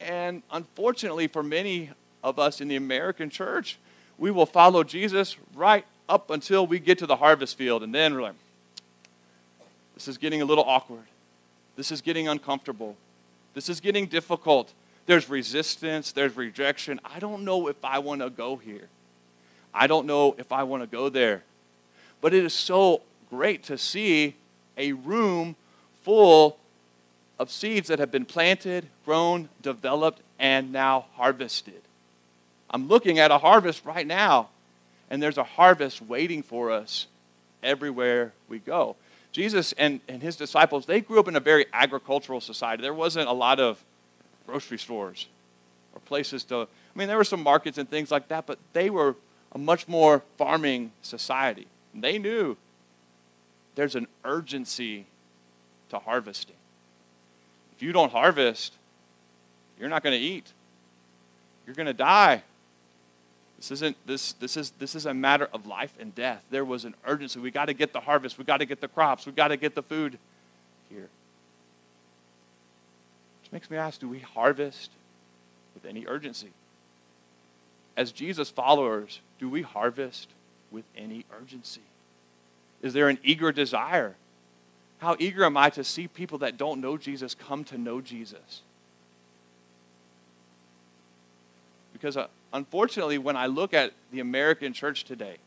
And 0.00 0.42
unfortunately, 0.50 1.26
for 1.26 1.42
many 1.42 1.90
of 2.24 2.38
us 2.38 2.62
in 2.62 2.68
the 2.68 2.76
American 2.76 3.28
church, 3.28 3.78
we 4.16 4.30
will 4.30 4.46
follow 4.46 4.84
Jesus 4.84 5.36
right 5.54 5.84
up 6.08 6.30
until 6.30 6.66
we 6.66 6.78
get 6.78 6.96
to 7.00 7.06
the 7.06 7.16
harvest 7.16 7.58
field. 7.58 7.82
And 7.82 7.94
then 7.94 8.14
we're 8.14 8.22
like, 8.22 8.36
this 9.92 10.08
is 10.08 10.16
getting 10.16 10.40
a 10.40 10.46
little 10.46 10.64
awkward. 10.64 11.04
This 11.76 11.92
is 11.92 12.00
getting 12.00 12.26
uncomfortable. 12.26 12.96
This 13.52 13.68
is 13.68 13.80
getting 13.80 14.06
difficult. 14.06 14.72
There's 15.06 15.28
resistance, 15.28 16.12
there's 16.12 16.36
rejection. 16.36 17.00
I 17.04 17.18
don't 17.18 17.44
know 17.44 17.68
if 17.68 17.84
I 17.84 17.98
want 17.98 18.20
to 18.20 18.30
go 18.30 18.56
here. 18.56 18.88
I 19.72 19.86
don't 19.86 20.06
know 20.06 20.34
if 20.38 20.52
I 20.52 20.62
want 20.62 20.82
to 20.82 20.86
go 20.86 21.08
there. 21.08 21.42
But 22.20 22.34
it 22.34 22.44
is 22.44 22.54
so 22.54 23.02
great 23.30 23.64
to 23.64 23.78
see 23.78 24.34
a 24.76 24.92
room 24.92 25.56
full 26.02 26.58
of 27.38 27.50
seeds 27.50 27.88
that 27.88 27.98
have 27.98 28.10
been 28.10 28.24
planted, 28.24 28.86
grown, 29.04 29.48
developed, 29.62 30.20
and 30.38 30.72
now 30.72 31.06
harvested. 31.14 31.80
I'm 32.70 32.88
looking 32.88 33.18
at 33.18 33.30
a 33.30 33.38
harvest 33.38 33.84
right 33.84 34.06
now, 34.06 34.48
and 35.08 35.22
there's 35.22 35.38
a 35.38 35.44
harvest 35.44 36.02
waiting 36.02 36.42
for 36.42 36.70
us 36.70 37.06
everywhere 37.62 38.32
we 38.48 38.58
go. 38.58 38.96
Jesus 39.32 39.72
and, 39.72 40.00
and 40.08 40.22
his 40.22 40.36
disciples, 40.36 40.86
they 40.86 41.00
grew 41.00 41.20
up 41.20 41.28
in 41.28 41.36
a 41.36 41.40
very 41.40 41.66
agricultural 41.72 42.40
society. 42.40 42.82
There 42.82 42.94
wasn't 42.94 43.28
a 43.28 43.32
lot 43.32 43.60
of 43.60 43.82
grocery 44.50 44.78
stores 44.78 45.28
or 45.94 46.00
places 46.00 46.44
to, 46.44 46.62
I 46.62 46.98
mean, 46.98 47.08
there 47.08 47.16
were 47.16 47.24
some 47.24 47.42
markets 47.42 47.78
and 47.78 47.88
things 47.88 48.10
like 48.10 48.28
that, 48.28 48.46
but 48.46 48.58
they 48.72 48.90
were 48.90 49.14
a 49.52 49.58
much 49.58 49.86
more 49.86 50.22
farming 50.36 50.92
society. 51.02 51.66
They 51.94 52.18
knew 52.18 52.56
there's 53.76 53.94
an 53.94 54.06
urgency 54.24 55.06
to 55.90 55.98
harvesting. 55.98 56.56
If 57.76 57.82
you 57.82 57.92
don't 57.92 58.12
harvest, 58.12 58.74
you're 59.78 59.88
not 59.88 60.02
going 60.02 60.18
to 60.18 60.24
eat. 60.24 60.52
You're 61.66 61.74
going 61.74 61.86
to 61.86 61.92
die. 61.92 62.42
This 63.56 63.70
isn't 63.72 63.96
this 64.06 64.32
this 64.34 64.56
is 64.56 64.70
this 64.78 64.94
is 64.94 65.04
a 65.04 65.12
matter 65.12 65.48
of 65.52 65.66
life 65.66 65.92
and 66.00 66.14
death. 66.14 66.42
There 66.50 66.64
was 66.64 66.84
an 66.84 66.94
urgency. 67.04 67.38
We 67.40 67.50
got 67.50 67.66
to 67.66 67.74
get 67.74 67.92
the 67.92 68.00
harvest. 68.00 68.38
We 68.38 68.44
got 68.44 68.58
to 68.58 68.64
get 68.64 68.80
the 68.80 68.88
crops. 68.88 69.26
We 69.26 69.32
got 69.32 69.48
to 69.48 69.56
get 69.56 69.74
the 69.74 69.82
food 69.82 70.18
here. 70.88 71.08
Which 73.50 73.62
makes 73.62 73.70
me 73.70 73.76
ask, 73.76 74.00
do 74.00 74.08
we 74.08 74.20
harvest 74.20 74.90
with 75.74 75.84
any 75.84 76.06
urgency? 76.06 76.50
As 77.96 78.12
Jesus 78.12 78.48
followers, 78.48 79.20
do 79.40 79.48
we 79.48 79.62
harvest 79.62 80.28
with 80.70 80.84
any 80.96 81.24
urgency? 81.36 81.80
Is 82.80 82.92
there 82.92 83.08
an 83.08 83.18
eager 83.24 83.50
desire? 83.50 84.14
How 84.98 85.16
eager 85.18 85.44
am 85.44 85.56
I 85.56 85.70
to 85.70 85.82
see 85.82 86.06
people 86.06 86.38
that 86.38 86.56
don't 86.56 86.80
know 86.80 86.96
Jesus 86.96 87.34
come 87.34 87.64
to 87.64 87.78
know 87.78 88.00
Jesus? 88.00 88.62
Because 91.92 92.16
uh, 92.16 92.28
unfortunately, 92.52 93.18
when 93.18 93.36
I 93.36 93.46
look 93.46 93.74
at 93.74 93.92
the 94.12 94.20
American 94.20 94.72
church 94.72 95.04
today, 95.04 95.38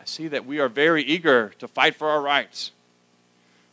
I 0.00 0.04
see 0.04 0.28
that 0.28 0.46
we 0.46 0.60
are 0.60 0.68
very 0.68 1.02
eager 1.02 1.52
to 1.58 1.66
fight 1.66 1.96
for 1.96 2.08
our 2.08 2.22
rights. 2.22 2.70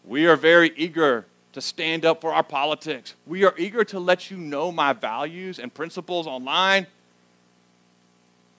We 0.03 0.25
are 0.25 0.35
very 0.35 0.73
eager 0.75 1.25
to 1.57 1.61
stand 1.61 2.05
up 2.05 2.21
for 2.21 2.31
our 2.31 2.43
politics. 2.43 3.15
We 3.25 3.43
are 3.43 3.53
eager 3.57 3.83
to 3.85 3.99
let 3.99 4.29
you 4.29 4.37
know 4.37 4.71
my 4.71 4.93
values 4.93 5.57
and 5.57 5.73
principles 5.73 6.27
online. 6.27 6.85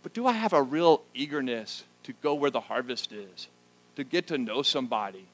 But 0.03 0.15
do 0.15 0.27
I 0.27 0.33
have 0.33 0.53
a 0.53 0.61
real 0.61 1.03
eagerness 1.15 1.85
to 2.03 2.13
go 2.13 2.35
where 2.35 2.51
the 2.51 2.63
harvest 2.63 3.13
is, 3.13 3.47
to 3.95 4.03
get 4.03 4.27
to 4.27 4.37
know 4.37 4.63
somebody? 4.63 5.27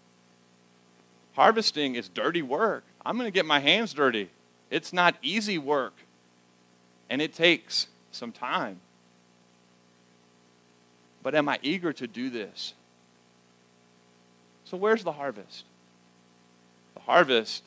Harvesting 1.37 1.95
is 1.95 2.07
dirty 2.07 2.43
work. 2.43 2.85
I'm 3.07 3.17
going 3.17 3.29
to 3.29 3.35
get 3.35 3.47
my 3.47 3.61
hands 3.61 3.95
dirty. 3.95 4.29
It's 4.71 4.93
not 4.93 5.17
easy 5.23 5.57
work 5.57 5.95
and 7.09 7.23
it 7.23 7.33
takes 7.33 7.87
some 8.13 8.31
time. 8.31 8.81
But 11.23 11.35
am 11.35 11.49
I 11.49 11.59
eager 11.63 11.95
to 11.95 12.07
do 12.07 12.29
this? 12.29 12.75
So, 14.67 14.77
where's 14.77 15.03
the 15.03 15.13
harvest? 15.13 15.65
Harvest 17.07 17.63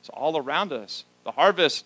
It's 0.00 0.08
all 0.10 0.36
around 0.36 0.72
us. 0.72 1.04
The 1.24 1.32
harvest 1.32 1.84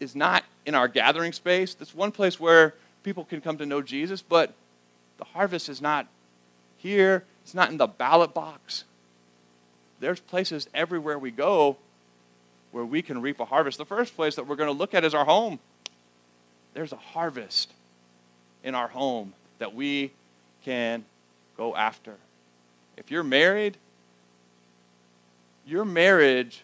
is 0.00 0.16
not 0.16 0.44
in 0.66 0.74
our 0.74 0.88
gathering 0.88 1.32
space. 1.32 1.74
That's 1.74 1.94
one 1.94 2.10
place 2.10 2.40
where 2.40 2.74
people 3.02 3.24
can 3.24 3.40
come 3.40 3.58
to 3.58 3.66
know 3.66 3.82
Jesus, 3.82 4.22
but 4.22 4.52
the 5.18 5.24
harvest 5.24 5.68
is 5.68 5.80
not 5.80 6.06
here. 6.78 7.24
It's 7.44 7.54
not 7.54 7.70
in 7.70 7.76
the 7.76 7.86
ballot 7.86 8.34
box. 8.34 8.84
There's 10.00 10.20
places 10.20 10.68
everywhere 10.74 11.18
we 11.18 11.30
go 11.30 11.76
where 12.72 12.84
we 12.84 13.02
can 13.02 13.20
reap 13.20 13.40
a 13.40 13.44
harvest. 13.44 13.78
The 13.78 13.84
first 13.84 14.16
place 14.16 14.36
that 14.36 14.46
we're 14.46 14.56
going 14.56 14.68
to 14.68 14.76
look 14.76 14.94
at 14.94 15.04
is 15.04 15.14
our 15.14 15.24
home. 15.24 15.58
There's 16.74 16.92
a 16.92 16.96
harvest 16.96 17.72
in 18.64 18.74
our 18.74 18.88
home 18.88 19.34
that 19.58 19.74
we 19.74 20.12
can 20.64 21.04
go 21.56 21.74
after. 21.74 22.14
If 22.96 23.10
you're 23.10 23.24
married, 23.24 23.76
your 25.66 25.84
marriage 25.84 26.62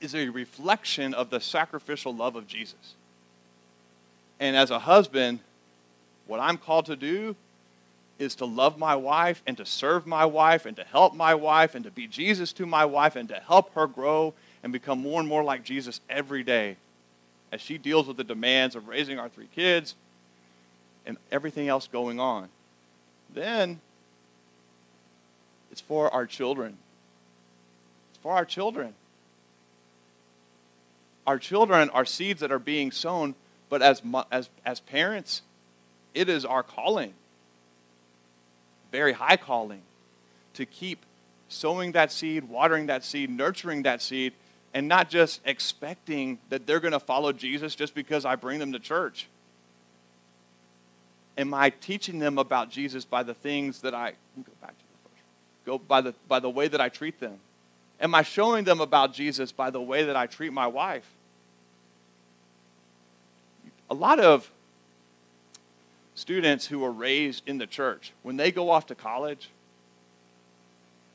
is 0.00 0.14
a 0.14 0.28
reflection 0.28 1.14
of 1.14 1.30
the 1.30 1.40
sacrificial 1.40 2.14
love 2.14 2.36
of 2.36 2.46
Jesus. 2.46 2.94
And 4.40 4.56
as 4.56 4.70
a 4.70 4.80
husband, 4.80 5.38
what 6.26 6.40
I'm 6.40 6.58
called 6.58 6.86
to 6.86 6.96
do 6.96 7.36
is 8.18 8.34
to 8.36 8.44
love 8.44 8.78
my 8.78 8.94
wife 8.94 9.42
and 9.46 9.56
to 9.56 9.66
serve 9.66 10.06
my 10.06 10.24
wife 10.24 10.66
and 10.66 10.76
to 10.76 10.84
help 10.84 11.14
my 11.14 11.34
wife 11.34 11.74
and 11.74 11.84
to 11.84 11.90
be 11.90 12.06
Jesus 12.06 12.52
to 12.54 12.66
my 12.66 12.84
wife 12.84 13.16
and 13.16 13.28
to 13.28 13.36
help 13.36 13.74
her 13.74 13.86
grow 13.86 14.34
and 14.62 14.72
become 14.72 15.00
more 15.00 15.20
and 15.20 15.28
more 15.28 15.42
like 15.42 15.64
Jesus 15.64 16.00
every 16.08 16.42
day 16.42 16.76
as 17.50 17.60
she 17.60 17.78
deals 17.78 18.06
with 18.06 18.16
the 18.16 18.24
demands 18.24 18.74
of 18.74 18.88
raising 18.88 19.18
our 19.18 19.28
three 19.28 19.48
kids 19.54 19.94
and 21.04 21.16
everything 21.30 21.68
else 21.68 21.86
going 21.86 22.20
on. 22.20 22.48
Then 23.32 23.80
it's 25.70 25.80
for 25.80 26.12
our 26.12 26.26
children. 26.26 26.78
For 28.22 28.32
our 28.32 28.44
children. 28.44 28.94
Our 31.26 31.38
children 31.38 31.90
are 31.90 32.04
seeds 32.04 32.40
that 32.40 32.50
are 32.50 32.58
being 32.58 32.90
sown, 32.90 33.34
but 33.68 33.82
as, 33.82 34.02
as, 34.30 34.48
as 34.64 34.80
parents, 34.80 35.42
it 36.14 36.28
is 36.28 36.44
our 36.44 36.62
calling, 36.62 37.14
very 38.90 39.12
high 39.12 39.36
calling, 39.36 39.82
to 40.54 40.66
keep 40.66 40.98
sowing 41.48 41.92
that 41.92 42.10
seed, 42.10 42.48
watering 42.48 42.86
that 42.86 43.04
seed, 43.04 43.30
nurturing 43.30 43.82
that 43.82 44.02
seed, 44.02 44.32
and 44.74 44.88
not 44.88 45.10
just 45.10 45.40
expecting 45.44 46.38
that 46.48 46.66
they're 46.66 46.80
going 46.80 46.92
to 46.92 47.00
follow 47.00 47.32
Jesus 47.32 47.74
just 47.74 47.94
because 47.94 48.24
I 48.24 48.36
bring 48.36 48.58
them 48.58 48.72
to 48.72 48.78
church. 48.78 49.28
Am 51.38 51.54
I 51.54 51.70
teaching 51.70 52.18
them 52.18 52.38
about 52.38 52.70
Jesus 52.70 53.04
by 53.04 53.22
the 53.22 53.34
things 53.34 53.80
that 53.82 53.94
I 53.94 54.12
go 54.36 54.52
back 54.60 54.76
to 54.76 54.84
the 54.84 55.08
first, 55.08 55.22
go 55.64 55.78
by 55.78 56.00
the 56.00 56.14
by 56.28 56.40
the 56.40 56.50
way 56.50 56.68
that 56.68 56.80
I 56.80 56.88
treat 56.88 57.20
them? 57.20 57.38
Am 58.02 58.16
I 58.16 58.22
showing 58.22 58.64
them 58.64 58.80
about 58.80 59.14
Jesus 59.14 59.52
by 59.52 59.70
the 59.70 59.80
way 59.80 60.02
that 60.02 60.16
I 60.16 60.26
treat 60.26 60.52
my 60.52 60.66
wife? 60.66 61.08
A 63.88 63.94
lot 63.94 64.18
of 64.18 64.50
students 66.16 66.66
who 66.66 66.84
are 66.84 66.90
raised 66.90 67.44
in 67.46 67.58
the 67.58 67.66
church, 67.66 68.12
when 68.24 68.36
they 68.36 68.50
go 68.50 68.70
off 68.70 68.86
to 68.88 68.96
college 68.96 69.50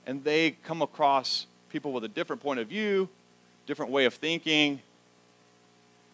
and 0.06 0.24
they 0.24 0.51
come 0.63 0.82
across 0.82 1.46
people 1.70 1.91
with 1.91 2.06
a 2.06 2.08
different 2.08 2.41
point 2.41 2.62
of 2.62 2.67
view, 2.67 3.10
different 3.65 3.91
way 3.91 4.06
of 4.06 4.13
thinking, 4.13 4.79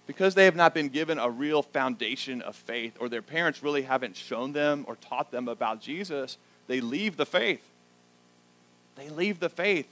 because 0.08 0.34
they 0.34 0.46
have 0.46 0.56
not 0.56 0.74
been 0.74 0.90
given 0.90 1.20
a 1.20 1.30
real 1.30 1.62
foundation 1.62 2.42
of 2.42 2.56
faith, 2.56 2.98
or 3.00 3.08
their 3.08 3.22
parents 3.22 3.62
really 3.62 3.84
haven't 3.84 4.16
shown 4.16 4.54
them 4.54 4.86
or 4.88 4.96
taught 4.96 5.32
them 5.32 5.48
about 5.48 5.80
Jesus, 5.80 6.38
they 6.68 6.82
leave 6.82 7.16
the 7.16 7.26
faith. 7.26 7.70
They 8.96 9.10
leave 9.10 9.40
the 9.40 9.50
faith. 9.50 9.88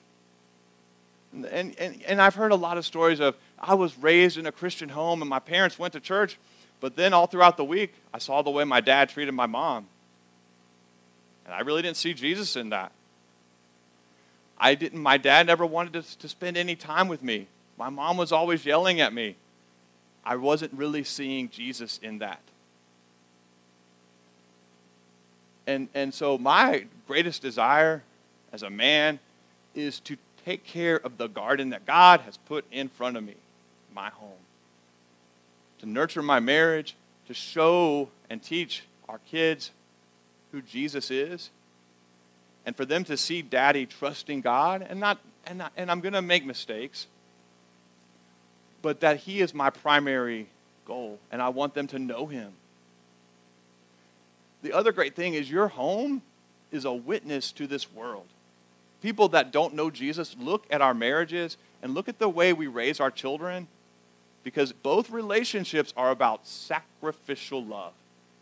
And, 1.33 1.77
and, 1.79 2.01
and 2.07 2.21
I've 2.21 2.35
heard 2.35 2.51
a 2.51 2.55
lot 2.55 2.77
of 2.77 2.85
stories 2.85 3.19
of 3.19 3.35
I 3.59 3.73
was 3.73 3.97
raised 3.97 4.37
in 4.37 4.45
a 4.45 4.51
Christian 4.51 4.89
home 4.89 5.21
and 5.21 5.29
my 5.29 5.39
parents 5.39 5.79
went 5.79 5.93
to 5.93 5.99
church, 5.99 6.37
but 6.79 6.95
then 6.95 7.13
all 7.13 7.27
throughout 7.27 7.57
the 7.57 7.63
week, 7.63 7.93
I 8.13 8.17
saw 8.17 8.41
the 8.41 8.49
way 8.49 8.63
my 8.63 8.81
dad 8.81 9.09
treated 9.09 9.33
my 9.33 9.45
mom. 9.45 9.87
And 11.45 11.53
I 11.53 11.61
really 11.61 11.81
didn't 11.81 11.97
see 11.97 12.13
Jesus 12.13 12.55
in 12.55 12.69
that. 12.69 12.91
I 14.57 14.75
didn't, 14.75 15.01
my 15.01 15.17
dad 15.17 15.47
never 15.47 15.65
wanted 15.65 15.93
to, 15.93 16.17
to 16.19 16.27
spend 16.27 16.57
any 16.57 16.75
time 16.75 17.07
with 17.07 17.23
me. 17.23 17.47
My 17.77 17.89
mom 17.89 18.17
was 18.17 18.31
always 18.31 18.65
yelling 18.65 19.01
at 19.01 19.13
me. 19.13 19.35
I 20.23 20.35
wasn't 20.35 20.73
really 20.73 21.03
seeing 21.03 21.49
Jesus 21.49 21.99
in 22.03 22.19
that. 22.19 22.41
And, 25.65 25.89
and 25.93 26.13
so, 26.13 26.37
my 26.37 26.85
greatest 27.07 27.41
desire 27.41 28.03
as 28.51 28.63
a 28.63 28.69
man 28.69 29.19
is 29.73 29.99
to 30.01 30.17
take 30.45 30.63
care 30.63 30.97
of 30.97 31.17
the 31.17 31.27
garden 31.27 31.69
that 31.69 31.85
God 31.85 32.21
has 32.21 32.37
put 32.37 32.65
in 32.71 32.89
front 32.89 33.17
of 33.17 33.23
me, 33.23 33.35
my 33.93 34.09
home. 34.09 34.31
To 35.79 35.85
nurture 35.85 36.21
my 36.21 36.39
marriage, 36.39 36.95
to 37.27 37.33
show 37.33 38.09
and 38.29 38.41
teach 38.41 38.83
our 39.09 39.19
kids 39.19 39.71
who 40.51 40.61
Jesus 40.61 41.09
is, 41.11 41.49
and 42.65 42.75
for 42.75 42.85
them 42.85 43.03
to 43.05 43.17
see 43.17 43.41
daddy 43.41 43.85
trusting 43.85 44.41
God 44.41 44.85
and 44.87 44.99
not 44.99 45.19
and, 45.47 45.57
not, 45.57 45.71
and 45.75 45.89
I'm 45.89 46.01
going 46.01 46.13
to 46.13 46.21
make 46.21 46.45
mistakes 46.45 47.07
but 48.81 49.01
that 49.01 49.17
He 49.17 49.41
is 49.41 49.53
my 49.53 49.69
primary 49.69 50.47
goal, 50.85 51.19
and 51.31 51.41
I 51.41 51.49
want 51.49 51.73
them 51.73 51.87
to 51.87 51.99
know 51.99 52.25
Him. 52.27 52.53
The 54.63 54.73
other 54.73 54.91
great 54.91 55.15
thing 55.15 55.33
is 55.33 55.49
your 55.49 55.69
home 55.69 56.21
is 56.71 56.85
a 56.85 56.93
witness 56.93 57.51
to 57.53 57.67
this 57.67 57.91
world. 57.91 58.25
People 59.01 59.29
that 59.29 59.51
don't 59.51 59.73
know 59.73 59.89
Jesus 59.89 60.35
look 60.39 60.65
at 60.69 60.81
our 60.81 60.93
marriages 60.93 61.57
and 61.81 61.93
look 61.93 62.07
at 62.07 62.19
the 62.19 62.29
way 62.29 62.53
we 62.53 62.67
raise 62.67 62.99
our 62.99 63.11
children 63.11 63.67
because 64.43 64.71
both 64.71 65.09
relationships 65.09 65.93
are 65.97 66.11
about 66.11 66.47
sacrificial 66.47 67.63
love. 67.63 67.93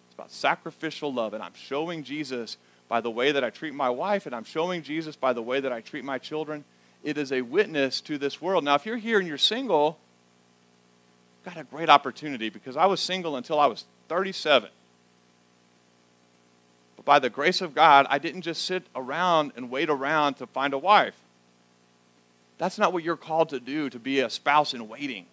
It's 0.07 0.15
about 0.15 0.31
sacrificial 0.31 1.13
love, 1.13 1.33
and 1.33 1.43
I'm 1.43 1.53
showing 1.53 2.03
Jesus 2.03 2.57
by 2.87 3.01
the 3.01 3.11
way 3.11 3.31
that 3.31 3.43
I 3.43 3.49
treat 3.49 3.73
my 3.73 3.89
wife, 3.89 4.25
and 4.25 4.35
I'm 4.35 4.43
showing 4.43 4.81
Jesus 4.81 5.15
by 5.15 5.33
the 5.33 5.41
way 5.41 5.59
that 5.59 5.71
I 5.71 5.81
treat 5.81 6.03
my 6.03 6.17
children. 6.17 6.65
It 7.03 7.17
is 7.17 7.31
a 7.31 7.41
witness 7.41 8.01
to 8.01 8.17
this 8.17 8.41
world. 8.41 8.63
Now, 8.63 8.75
if 8.75 8.85
you're 8.85 8.97
here 8.97 9.19
and 9.19 9.27
you're 9.27 9.37
single, 9.37 9.97
got 11.45 11.57
a 11.57 11.63
great 11.63 11.89
opportunity 11.89 12.49
because 12.49 12.75
I 12.75 12.87
was 12.87 12.99
single 12.99 13.35
until 13.35 13.59
I 13.59 13.67
was 13.67 13.85
37. 14.09 14.69
By 17.09 17.17
the 17.17 17.31
grace 17.31 17.61
of 17.61 17.73
God, 17.73 18.05
I 18.07 18.19
didn't 18.19 18.43
just 18.43 18.65
sit 18.65 18.83
around 18.95 19.53
and 19.55 19.71
wait 19.71 19.89
around 19.89 20.35
to 20.35 20.45
find 20.45 20.75
a 20.75 20.77
wife. 20.77 21.15
That's 22.59 22.77
not 22.77 22.93
what 22.93 23.03
you're 23.03 23.17
called 23.17 23.49
to 23.49 23.59
do, 23.59 23.89
to 23.89 23.97
be 23.97 24.19
a 24.19 24.29
spouse 24.29 24.75
in 24.75 24.87
waiting. 24.87 25.25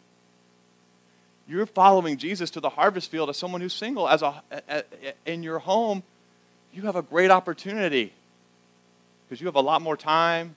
You're 1.46 1.66
following 1.66 2.16
Jesus 2.16 2.48
to 2.52 2.60
the 2.60 2.70
harvest 2.70 3.10
field 3.10 3.28
as 3.28 3.36
someone 3.36 3.60
who's 3.60 3.74
single. 3.74 4.08
As 4.08 4.22
a, 4.22 4.42
a, 4.50 4.62
a 4.70 4.84
in 5.26 5.42
your 5.42 5.58
home, 5.58 6.02
you 6.72 6.80
have 6.84 6.96
a 6.96 7.02
great 7.02 7.30
opportunity 7.30 8.10
because 9.28 9.42
you 9.42 9.46
have 9.46 9.54
a 9.54 9.60
lot 9.60 9.82
more 9.82 9.98
time. 9.98 10.56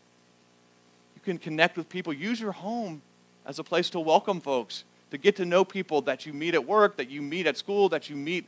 You 1.15 1.21
can 1.21 1.37
connect 1.37 1.75
with 1.75 1.89
people. 1.89 2.13
Use 2.13 2.39
your 2.39 2.53
home 2.53 3.01
as 3.45 3.59
a 3.59 3.63
place 3.65 3.89
to 3.89 3.99
welcome 3.99 4.39
folks 4.39 4.85
to 5.11 5.17
get 5.17 5.35
to 5.35 5.43
know 5.43 5.65
people 5.65 6.01
that 6.03 6.25
you 6.25 6.31
meet 6.31 6.53
at 6.53 6.65
work, 6.65 6.95
that 6.95 7.09
you 7.09 7.21
meet 7.21 7.45
at 7.45 7.57
school, 7.57 7.89
that 7.89 8.09
you 8.09 8.15
meet, 8.15 8.45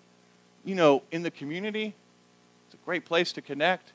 you 0.64 0.74
know, 0.74 1.04
in 1.12 1.22
the 1.22 1.32
community. 1.32 1.96
It's 2.72 2.82
a 2.82 2.86
great 2.86 3.04
place 3.04 3.34
to 3.34 3.42
connect. 3.42 3.92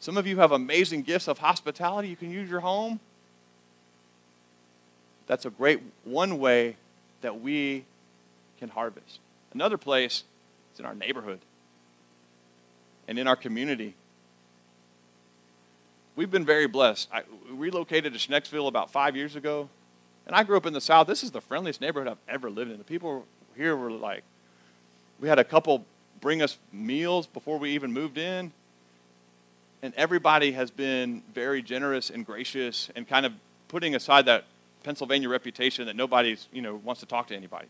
Some 0.00 0.16
of 0.16 0.26
you 0.26 0.38
have 0.38 0.50
amazing 0.50 1.02
gifts 1.02 1.28
of 1.28 1.38
hospitality. 1.38 2.08
You 2.08 2.16
can 2.16 2.32
use 2.32 2.50
your 2.50 2.58
home. 2.58 2.98
That's 5.28 5.44
a 5.44 5.50
great 5.50 5.80
one 6.02 6.40
way 6.40 6.74
that 7.20 7.40
we 7.40 7.84
can 8.58 8.68
harvest. 8.68 9.20
Another 9.54 9.78
place 9.78 10.24
is 10.74 10.80
in 10.80 10.86
our 10.86 10.94
neighborhood 10.96 11.38
and 13.06 13.16
in 13.16 13.28
our 13.28 13.36
community. 13.36 13.94
We've 16.16 16.32
been 16.32 16.44
very 16.44 16.66
blessed. 16.66 17.08
I 17.12 17.22
relocated 17.48 18.12
to 18.12 18.18
Schnecksville 18.18 18.66
about 18.66 18.90
five 18.90 19.14
years 19.14 19.36
ago. 19.36 19.68
And 20.26 20.34
I 20.34 20.42
grew 20.42 20.56
up 20.56 20.66
in 20.66 20.72
the 20.72 20.80
South. 20.80 21.06
This 21.06 21.22
is 21.22 21.30
the 21.30 21.40
friendliest 21.40 21.80
neighborhood 21.80 22.10
I've 22.10 22.34
ever 22.34 22.50
lived 22.50 22.72
in. 22.72 22.78
The 22.78 22.82
people 22.82 23.24
here 23.56 23.76
were 23.76 23.92
like, 23.92 24.24
we 25.20 25.28
had 25.28 25.38
a 25.38 25.44
couple 25.44 25.86
bring 26.20 26.42
us 26.42 26.58
meals 26.72 27.26
before 27.26 27.58
we 27.58 27.70
even 27.70 27.92
moved 27.92 28.18
in. 28.18 28.52
And 29.82 29.94
everybody 29.96 30.52
has 30.52 30.70
been 30.70 31.22
very 31.32 31.62
generous 31.62 32.10
and 32.10 32.26
gracious 32.26 32.90
and 32.96 33.06
kind 33.06 33.24
of 33.24 33.32
putting 33.68 33.94
aside 33.94 34.26
that 34.26 34.44
Pennsylvania 34.82 35.28
reputation 35.28 35.86
that 35.86 35.96
nobody's, 35.96 36.48
you 36.52 36.62
know, 36.62 36.76
wants 36.76 37.00
to 37.00 37.06
talk 37.06 37.28
to 37.28 37.36
anybody. 37.36 37.68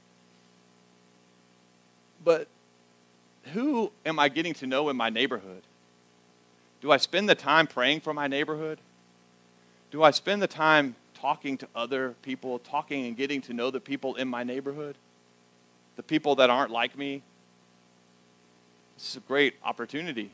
But 2.25 2.49
who 3.53 3.93
am 4.07 4.19
I 4.19 4.29
getting 4.29 4.55
to 4.55 4.67
know 4.67 4.89
in 4.89 4.97
my 4.97 5.11
neighborhood? 5.11 5.63
Do 6.81 6.93
I 6.93 6.97
spend 6.97 7.29
the 7.29 7.35
time 7.35 7.67
praying 7.67 8.01
for 8.01 8.15
my 8.15 8.27
neighborhood? 8.27 8.79
Do 9.91 10.03
I 10.03 10.11
spend 10.11 10.41
the 10.41 10.47
time 10.47 10.95
talking 11.21 11.59
to 11.59 11.69
other 11.75 12.15
people, 12.23 12.59
talking 12.61 13.07
and 13.07 13.17
getting 13.17 13.41
to 13.43 13.53
know 13.53 13.71
the 13.71 13.81
people 13.81 14.15
in 14.17 14.29
my 14.29 14.45
neighborhood, 14.45 14.97
the 15.97 16.03
people 16.03 16.37
that 16.37 16.51
aren't 16.51 16.71
like 16.71 16.97
me. 16.97 17.23
This 18.99 19.11
is 19.11 19.17
a 19.19 19.21
great 19.21 19.55
opportunity. 19.63 20.33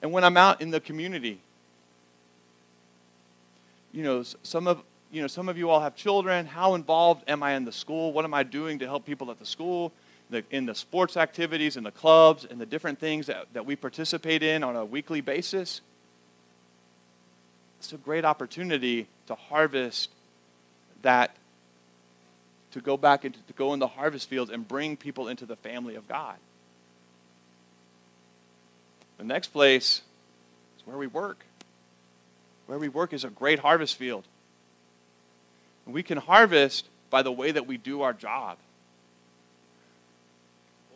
And 0.00 0.12
when 0.12 0.24
I'm 0.24 0.38
out 0.38 0.62
in 0.62 0.70
the 0.70 0.80
community, 0.80 1.40
you 3.92 4.02
know, 4.02 4.22
some 4.42 4.66
of 4.66 4.82
you 5.12 5.20
know, 5.20 5.28
some 5.28 5.50
of 5.50 5.58
you 5.58 5.68
all 5.68 5.80
have 5.80 5.94
children. 5.94 6.46
How 6.46 6.74
involved 6.74 7.28
am 7.28 7.42
I 7.42 7.52
in 7.52 7.66
the 7.66 7.72
school? 7.72 8.14
What 8.14 8.24
am 8.24 8.32
I 8.32 8.42
doing 8.42 8.78
to 8.78 8.86
help 8.86 9.04
people 9.04 9.30
at 9.30 9.38
the 9.38 9.44
school? 9.44 9.92
The, 10.30 10.42
in 10.50 10.64
the 10.64 10.74
sports 10.74 11.18
activities, 11.18 11.76
in 11.76 11.84
the 11.84 11.90
clubs, 11.92 12.46
and 12.46 12.58
the 12.58 12.66
different 12.66 12.98
things 12.98 13.26
that, 13.26 13.46
that 13.52 13.66
we 13.66 13.76
participate 13.76 14.42
in 14.42 14.64
on 14.64 14.74
a 14.74 14.84
weekly 14.84 15.20
basis? 15.20 15.82
It's 17.78 17.92
a 17.92 17.98
great 17.98 18.24
opportunity 18.24 19.06
to 19.26 19.34
harvest 19.34 20.10
that, 21.02 21.36
to 22.72 22.80
go 22.80 22.96
back 22.96 23.24
into, 23.26 23.38
to 23.46 23.52
go 23.52 23.74
in 23.74 23.80
the 23.80 23.86
harvest 23.86 24.30
fields 24.30 24.50
and 24.50 24.66
bring 24.66 24.96
people 24.96 25.28
into 25.28 25.44
the 25.44 25.56
family 25.56 25.94
of 25.94 26.08
God. 26.08 26.36
The 29.18 29.24
next 29.24 29.48
place 29.48 30.02
is 30.78 30.86
where 30.86 30.98
we 30.98 31.06
work. 31.06 31.44
Where 32.66 32.78
we 32.78 32.88
work 32.88 33.12
is 33.12 33.24
a 33.24 33.30
great 33.30 33.60
harvest 33.60 33.96
field. 33.96 34.24
We 35.86 36.02
can 36.02 36.18
harvest 36.18 36.86
by 37.10 37.22
the 37.22 37.30
way 37.30 37.52
that 37.52 37.66
we 37.66 37.76
do 37.76 38.02
our 38.02 38.12
job. 38.12 38.58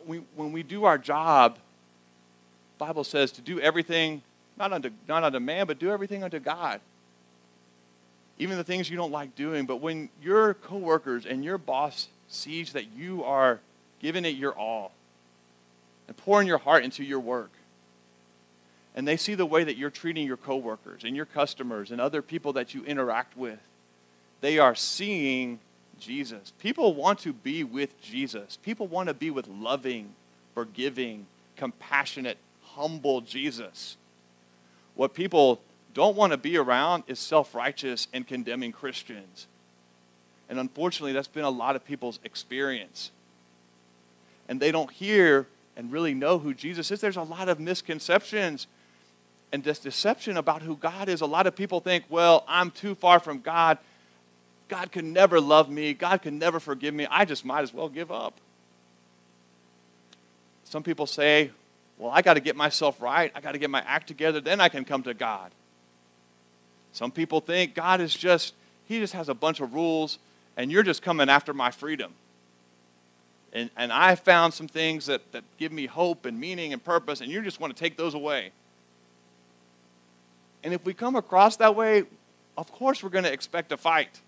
We, 0.05 0.21
when 0.35 0.51
we 0.51 0.63
do 0.63 0.83
our 0.83 0.97
job, 0.97 1.57
Bible 2.77 3.03
says 3.03 3.31
to 3.33 3.41
do 3.41 3.59
everything 3.59 4.21
not 4.57 4.73
unto, 4.73 4.89
not 5.07 5.23
unto 5.23 5.39
man, 5.39 5.65
but 5.65 5.79
do 5.79 5.91
everything 5.91 6.23
unto 6.23 6.39
God. 6.39 6.81
Even 8.37 8.57
the 8.57 8.63
things 8.63 8.89
you 8.89 8.97
don't 8.97 9.11
like 9.11 9.35
doing. 9.35 9.65
But 9.65 9.77
when 9.77 10.09
your 10.21 10.55
coworkers 10.55 11.25
and 11.25 11.43
your 11.43 11.57
boss 11.57 12.09
sees 12.27 12.73
that 12.73 12.91
you 12.95 13.23
are 13.23 13.59
giving 13.99 14.25
it 14.25 14.35
your 14.35 14.53
all 14.53 14.91
and 16.07 16.17
pouring 16.17 16.47
your 16.47 16.57
heart 16.57 16.83
into 16.83 17.03
your 17.03 17.19
work, 17.19 17.51
and 18.95 19.07
they 19.07 19.17
see 19.17 19.35
the 19.35 19.45
way 19.45 19.63
that 19.63 19.77
you're 19.77 19.89
treating 19.89 20.27
your 20.27 20.37
coworkers 20.37 21.03
and 21.03 21.15
your 21.15 21.25
customers 21.25 21.91
and 21.91 22.01
other 22.01 22.21
people 22.21 22.53
that 22.53 22.73
you 22.73 22.83
interact 22.83 23.37
with, 23.37 23.59
they 24.41 24.59
are 24.59 24.75
seeing 24.75 25.59
Jesus. 25.99 26.51
People 26.59 26.93
want 26.93 27.19
to 27.19 27.31
be 27.31 27.63
with 27.63 28.01
Jesus. 28.01 28.57
People 28.57 28.87
want 28.87 29.07
to 29.07 29.13
be 29.13 29.29
with 29.29 29.47
loving, 29.47 30.13
forgiving, 30.53 31.27
compassionate, 31.55 32.37
humble 32.63 33.21
Jesus. 33.21 33.95
What 34.95 35.13
people 35.13 35.61
don't 35.93 36.17
want 36.17 36.31
to 36.31 36.37
be 36.37 36.57
around 36.57 37.03
is 37.07 37.19
self 37.19 37.55
righteous 37.55 38.07
and 38.13 38.27
condemning 38.27 38.71
Christians. 38.71 39.47
And 40.49 40.59
unfortunately, 40.59 41.13
that's 41.13 41.29
been 41.29 41.45
a 41.45 41.49
lot 41.49 41.77
of 41.77 41.85
people's 41.85 42.19
experience. 42.25 43.11
And 44.49 44.59
they 44.59 44.71
don't 44.71 44.91
hear 44.91 45.47
and 45.77 45.91
really 45.93 46.13
know 46.13 46.39
who 46.39 46.53
Jesus 46.53 46.91
is. 46.91 46.99
There's 46.99 47.15
a 47.15 47.23
lot 47.23 47.47
of 47.47 47.59
misconceptions 47.59 48.67
and 49.51 49.63
this 49.63 49.79
deception 49.79 50.37
about 50.37 50.61
who 50.61 50.75
God 50.75 51.09
is. 51.09 51.21
A 51.21 51.25
lot 51.25 51.47
of 51.47 51.55
people 51.55 51.79
think, 51.79 52.05
well, 52.09 52.45
I'm 52.47 52.71
too 52.71 52.95
far 52.95 53.19
from 53.19 53.39
God. 53.39 53.77
God 54.67 54.91
can 54.91 55.11
never 55.11 55.41
love 55.41 55.69
me. 55.69 55.93
God 55.93 56.21
can 56.21 56.39
never 56.39 56.59
forgive 56.59 56.93
me. 56.93 57.05
I 57.09 57.25
just 57.25 57.43
might 57.43 57.61
as 57.61 57.73
well 57.73 57.89
give 57.89 58.11
up. 58.11 58.33
Some 60.63 60.83
people 60.83 61.05
say, 61.05 61.51
well, 61.97 62.11
I 62.11 62.21
got 62.21 62.35
to 62.35 62.39
get 62.39 62.55
myself 62.55 63.01
right. 63.01 63.31
I 63.35 63.41
got 63.41 63.51
to 63.51 63.57
get 63.57 63.69
my 63.69 63.81
act 63.85 64.07
together. 64.07 64.39
Then 64.39 64.61
I 64.61 64.69
can 64.69 64.85
come 64.85 65.03
to 65.03 65.13
God. 65.13 65.51
Some 66.93 67.11
people 67.11 67.41
think 67.41 67.75
God 67.75 67.99
is 67.99 68.15
just, 68.15 68.53
He 68.87 68.99
just 68.99 69.13
has 69.13 69.27
a 69.27 69.33
bunch 69.33 69.59
of 69.59 69.73
rules 69.73 70.17
and 70.57 70.71
you're 70.71 70.83
just 70.83 71.01
coming 71.01 71.29
after 71.29 71.53
my 71.53 71.71
freedom. 71.71 72.13
And, 73.53 73.69
and 73.75 73.91
I 73.91 74.15
found 74.15 74.53
some 74.53 74.67
things 74.67 75.07
that, 75.07 75.31
that 75.33 75.43
give 75.57 75.71
me 75.71 75.85
hope 75.85 76.25
and 76.25 76.39
meaning 76.39 76.71
and 76.71 76.83
purpose, 76.83 77.19
and 77.21 77.29
you 77.29 77.41
just 77.41 77.59
want 77.59 77.75
to 77.75 77.79
take 77.79 77.97
those 77.97 78.13
away. 78.13 78.51
And 80.63 80.73
if 80.73 80.85
we 80.85 80.93
come 80.93 81.15
across 81.15 81.57
that 81.57 81.75
way, 81.75 82.03
of 82.57 82.71
course 82.71 83.03
we're 83.03 83.09
going 83.09 83.23
to 83.23 83.33
expect 83.33 83.71
a 83.71 83.77
fight. 83.77 84.21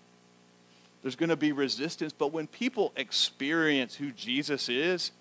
There's 1.02 1.16
going 1.16 1.28
to 1.28 1.36
be 1.36 1.52
resistance. 1.52 2.12
But 2.12 2.32
when 2.32 2.46
people 2.46 2.92
experience 2.96 3.94
who 3.94 4.10
Jesus 4.10 4.68
is 4.68 5.12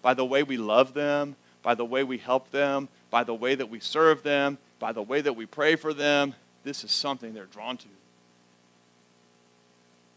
by 0.00 0.14
the 0.14 0.24
way 0.24 0.42
we 0.42 0.56
love 0.56 0.94
them, 0.94 1.36
by 1.62 1.74
the 1.74 1.84
way 1.84 2.04
we 2.04 2.18
help 2.18 2.50
them, 2.50 2.88
by 3.10 3.24
the 3.24 3.34
way 3.34 3.54
that 3.54 3.68
we 3.68 3.80
serve 3.80 4.22
them, 4.22 4.58
by 4.78 4.92
the 4.92 5.02
way 5.02 5.20
that 5.20 5.34
we 5.34 5.46
pray 5.46 5.76
for 5.76 5.92
them, 5.92 6.34
this 6.64 6.84
is 6.84 6.90
something 6.90 7.34
they're 7.34 7.44
drawn 7.46 7.76
to. 7.76 7.88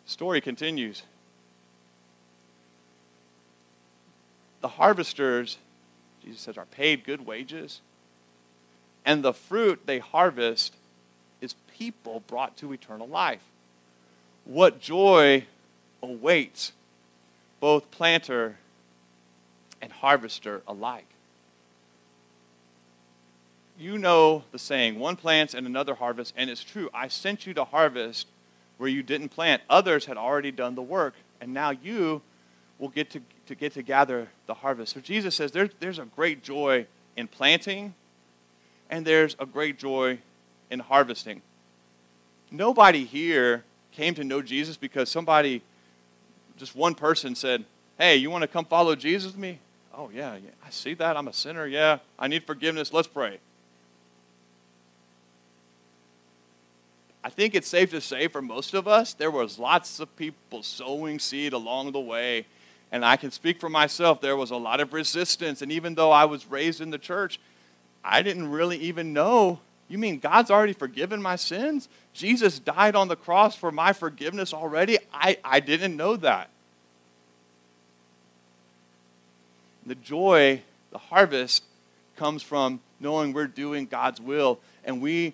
Story 0.06 0.42
continues. 0.42 1.04
The 4.62 4.68
harvesters, 4.68 5.58
Jesus 6.24 6.42
says, 6.42 6.58
are 6.58 6.66
paid 6.66 7.04
good 7.04 7.26
wages 7.26 7.82
and 9.06 9.24
the 9.24 9.34
fruit 9.34 9.82
they 9.86 10.00
harvest 10.00 10.74
is 11.42 11.56
people 11.78 12.24
brought 12.28 12.58
to 12.58 12.74
eternal 12.74 13.08
life. 13.08 13.44
What 14.46 14.80
joy 14.80 15.46
awaits 16.02 16.72
both 17.60 17.90
planter 17.92 18.58
and 19.82 19.92
harvester 19.92 20.62
alike. 20.68 21.08
You 23.78 23.98
know 23.98 24.44
the 24.52 24.60
saying, 24.60 25.00
one 25.00 25.16
plants 25.16 25.54
and 25.54 25.68
another 25.68 25.96
harvests, 25.96 26.34
and 26.38 26.50
it's 26.50 26.64
true. 26.64 26.90
I 26.94 27.08
sent 27.08 27.46
you 27.46 27.54
to 27.56 27.66
harvest 27.66 28.28
where 28.78 28.90
you 28.90 29.04
didn't 29.04 29.30
plant. 29.30 29.62
Others 29.70 30.06
had 30.06 30.18
already 30.18 30.52
done 30.52 30.76
the 30.76 30.82
work, 30.82 31.14
and 31.42 31.54
now 31.54 31.72
you 31.72 32.22
will 32.80 32.90
get 32.90 33.10
to, 33.12 33.22
to 33.48 33.56
get 33.56 33.74
to 33.74 33.82
gather 33.82 34.30
the 34.48 34.54
harvest. 34.54 34.94
So 34.94 35.02
Jesus 35.02 35.36
says 35.36 35.52
there, 35.52 35.70
there's 35.80 36.00
a 36.00 36.06
great 36.06 36.44
joy 36.44 36.88
in 37.18 37.28
planting 37.28 37.94
and 38.90 39.06
there's 39.06 39.36
a 39.40 39.46
great 39.46 39.78
joy 39.78 40.20
in 40.70 40.80
harvesting. 40.80 41.42
Nobody 42.52 43.06
here 43.06 43.64
came 43.92 44.14
to 44.16 44.24
know 44.24 44.42
Jesus 44.42 44.78
because 44.78 45.10
somebody, 45.10 45.62
just 46.58 46.76
one 46.76 46.96
person 46.96 47.36
said, 47.36 47.66
Hey, 47.98 48.18
you 48.18 48.30
want 48.30 48.42
to 48.42 48.48
come 48.48 48.66
follow 48.66 48.96
Jesus 48.96 49.32
with 49.32 49.40
me? 49.40 49.60
Oh, 49.98 50.10
yeah, 50.14 50.36
yeah, 50.36 50.50
I 50.66 50.70
see 50.70 50.94
that. 50.96 51.16
I'm 51.16 51.30
a 51.30 51.34
sinner. 51.34 51.66
Yeah, 51.66 52.00
I 52.20 52.28
need 52.28 52.44
forgiveness. 52.46 52.92
Let's 52.92 53.08
pray. 53.08 53.40
I 57.24 57.30
think 57.30 57.56
it's 57.56 57.68
safe 57.68 57.90
to 57.92 58.02
say 58.02 58.28
for 58.28 58.42
most 58.42 58.74
of 58.74 58.88
us, 58.88 59.14
there 59.14 59.32
was 59.32 59.58
lots 59.58 60.00
of 60.00 60.16
people 60.16 60.62
sowing 60.62 61.18
seed 61.18 61.54
along 61.54 61.94
the 61.94 62.00
way. 62.00 62.46
And 62.92 63.04
I 63.04 63.16
can 63.18 63.32
speak 63.32 63.60
for 63.60 63.70
myself, 63.70 64.22
there 64.22 64.38
was 64.38 64.52
a 64.52 64.56
lot 64.58 64.80
of 64.80 64.94
resistance. 64.94 65.62
And 65.62 65.72
even 65.72 65.96
though 65.96 66.12
I 66.12 66.26
was 66.26 66.46
raised 66.46 66.82
in 66.82 66.92
the 66.92 67.00
church, 67.00 67.40
I 68.06 68.22
didn't 68.22 68.52
really 68.52 68.78
even 68.78 69.14
know. 69.14 69.60
You 69.88 69.98
mean 69.98 70.20
God's 70.20 70.52
already 70.52 70.74
forgiven 70.74 71.22
my 71.22 71.36
sins? 71.36 71.90
Jesus 72.14 72.60
died 72.60 72.96
on 72.96 73.08
the 73.08 73.16
cross 73.16 73.56
for 73.56 73.72
my 73.72 73.94
forgiveness 73.94 74.54
already? 74.54 75.00
I, 75.14 75.38
I 75.44 75.60
didn't 75.60 75.98
know 75.98 76.16
that. 76.18 76.50
The 79.86 79.96
joy, 79.96 80.62
the 80.92 80.98
harvest, 80.98 81.64
comes 82.16 82.42
from 82.42 82.80
knowing 83.00 83.34
we're 83.34 83.48
doing 83.48 83.86
God's 83.86 84.22
will 84.22 84.60
and 84.84 85.02
we 85.02 85.34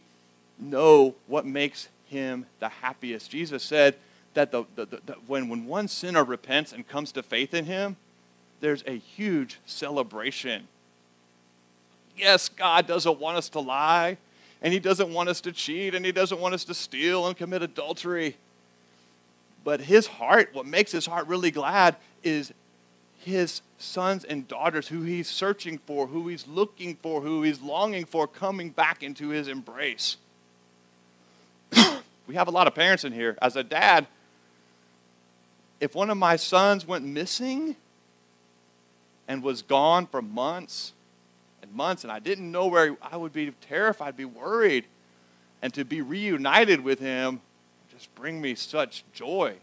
know 0.57 1.15
what 1.27 1.45
makes 1.45 1.89
him 2.07 2.45
the 2.59 2.69
happiest. 2.69 3.29
Jesus 3.29 3.63
said 3.63 3.95
that 4.33 4.51
the, 4.51 4.63
the, 4.75 4.85
the, 4.85 5.13
when, 5.27 5.49
when 5.49 5.65
one 5.65 5.87
sinner 5.87 6.23
repents 6.23 6.73
and 6.73 6.87
comes 6.87 7.11
to 7.13 7.23
faith 7.23 7.53
in 7.53 7.65
him, 7.65 7.97
there's 8.59 8.83
a 8.85 8.97
huge 8.97 9.59
celebration 9.65 10.67
yes, 12.21 12.47
God 12.47 12.87
doesn't 12.87 13.19
want 13.19 13.37
us 13.37 13.49
to 13.49 13.59
lie, 13.59 14.17
and 14.61 14.71
He 14.71 14.79
doesn't 14.79 15.11
want 15.11 15.27
us 15.27 15.41
to 15.41 15.51
cheat, 15.51 15.95
and 15.95 16.05
He 16.05 16.11
doesn't 16.11 16.39
want 16.39 16.53
us 16.53 16.63
to 16.65 16.73
steal 16.73 17.27
and 17.27 17.35
commit 17.35 17.63
adultery. 17.63 18.37
But 19.63 19.81
His 19.81 20.07
heart, 20.07 20.51
what 20.53 20.65
makes 20.65 20.91
His 20.91 21.07
heart 21.07 21.27
really 21.27 21.51
glad, 21.51 21.97
is 22.23 22.53
His 23.19 23.61
sons 23.79 24.23
and 24.23 24.47
daughters 24.47 24.87
who 24.87 25.01
He's 25.01 25.27
searching 25.27 25.79
for, 25.79 26.07
who 26.07 26.27
He's 26.27 26.47
looking 26.47 26.95
for, 26.95 27.21
who 27.21 27.41
He's 27.41 27.61
longing 27.61 28.05
for, 28.05 28.27
coming 28.27 28.69
back 28.69 29.03
into 29.03 29.29
His 29.29 29.47
embrace. 29.47 30.17
we 32.27 32.35
have 32.35 32.47
a 32.47 32.51
lot 32.51 32.67
of 32.67 32.75
parents 32.75 33.03
in 33.03 33.11
here. 33.11 33.37
As 33.41 33.55
a 33.55 33.63
dad, 33.63 34.05
if 35.79 35.95
one 35.95 36.11
of 36.11 36.17
my 36.17 36.35
sons 36.35 36.85
went 36.85 37.03
missing 37.03 37.75
and 39.27 39.41
was 39.41 39.63
gone 39.63 40.05
for 40.05 40.21
months, 40.21 40.93
months, 41.73 42.03
and 42.03 42.11
I 42.11 42.19
didn't 42.19 42.51
know 42.51 42.67
where 42.67 42.97
I 43.01 43.17
would 43.17 43.33
be 43.33 43.51
terrified, 43.61 44.17
be 44.17 44.25
worried. 44.25 44.85
And 45.61 45.73
to 45.75 45.85
be 45.85 46.01
reunited 46.01 46.83
with 46.83 46.99
him 46.99 47.41
just 47.91 48.13
bring 48.15 48.41
me 48.41 48.55
such 48.55 49.03
joy. 49.13 49.55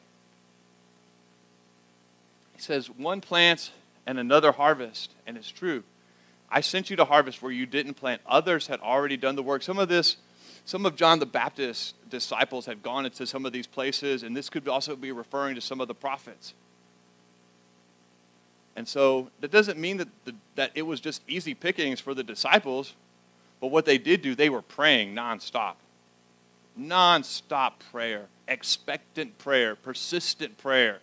He 2.55 2.61
says, 2.61 2.89
one 2.89 3.21
plants 3.21 3.73
and 4.07 4.19
another 4.19 4.53
harvest, 4.53 5.11
and 5.27 5.37
it's 5.37 5.51
true. 5.51 5.83
I 6.51 6.61
sent 6.61 6.89
you 6.89 6.97
to 6.97 7.05
harvest 7.05 7.43
where 7.43 7.53
you 7.53 7.67
didn't 7.67 7.95
plant. 7.95 8.23
Others 8.27 8.69
had 8.69 8.81
already 8.81 9.17
done 9.17 9.37
the 9.37 9.43
work. 9.43 9.63
Some 9.63 9.79
of 9.79 9.89
this, 9.89 10.17
some 10.65 10.87
of 10.87 10.97
John 10.97 11.19
the 11.19 11.27
Baptist's 11.27 11.95
disciples 12.09 12.67
had 12.67 12.83
gone 12.83 13.05
into 13.07 13.27
some 13.27 13.45
of 13.45 13.53
these 13.53 13.67
places, 13.67 14.23
and 14.23 14.37
this 14.37 14.49
could 14.49 14.69
also 14.69 14.97
be 14.97 15.13
referring 15.13 15.57
to 15.57 15.61
some 15.61 15.81
of 15.81 15.89
the 15.89 15.95
prophets. 15.95 16.55
And 18.79 18.87
so 18.87 19.29
that 19.41 19.51
doesn't 19.51 19.77
mean 19.77 19.97
that, 19.97 20.07
the, 20.25 20.33
that 20.55 20.71
it 20.77 20.83
was 20.83 21.01
just 21.01 21.23
easy 21.27 21.53
pickings 21.53 21.99
for 21.99 22.15
the 22.15 22.23
disciples, 22.23 22.95
but 23.61 23.73
what 23.73 23.85
they 23.85 23.99
did 23.99 24.23
do, 24.23 24.37
they 24.37 24.49
were 24.49 24.63
praying 24.63 25.17
nonstop. 25.17 25.75
nonstop 26.79 27.73
prayer, 27.91 28.27
expectant 28.47 29.37
prayer, 29.39 29.75
persistent 29.75 30.59
prayer, 30.59 31.01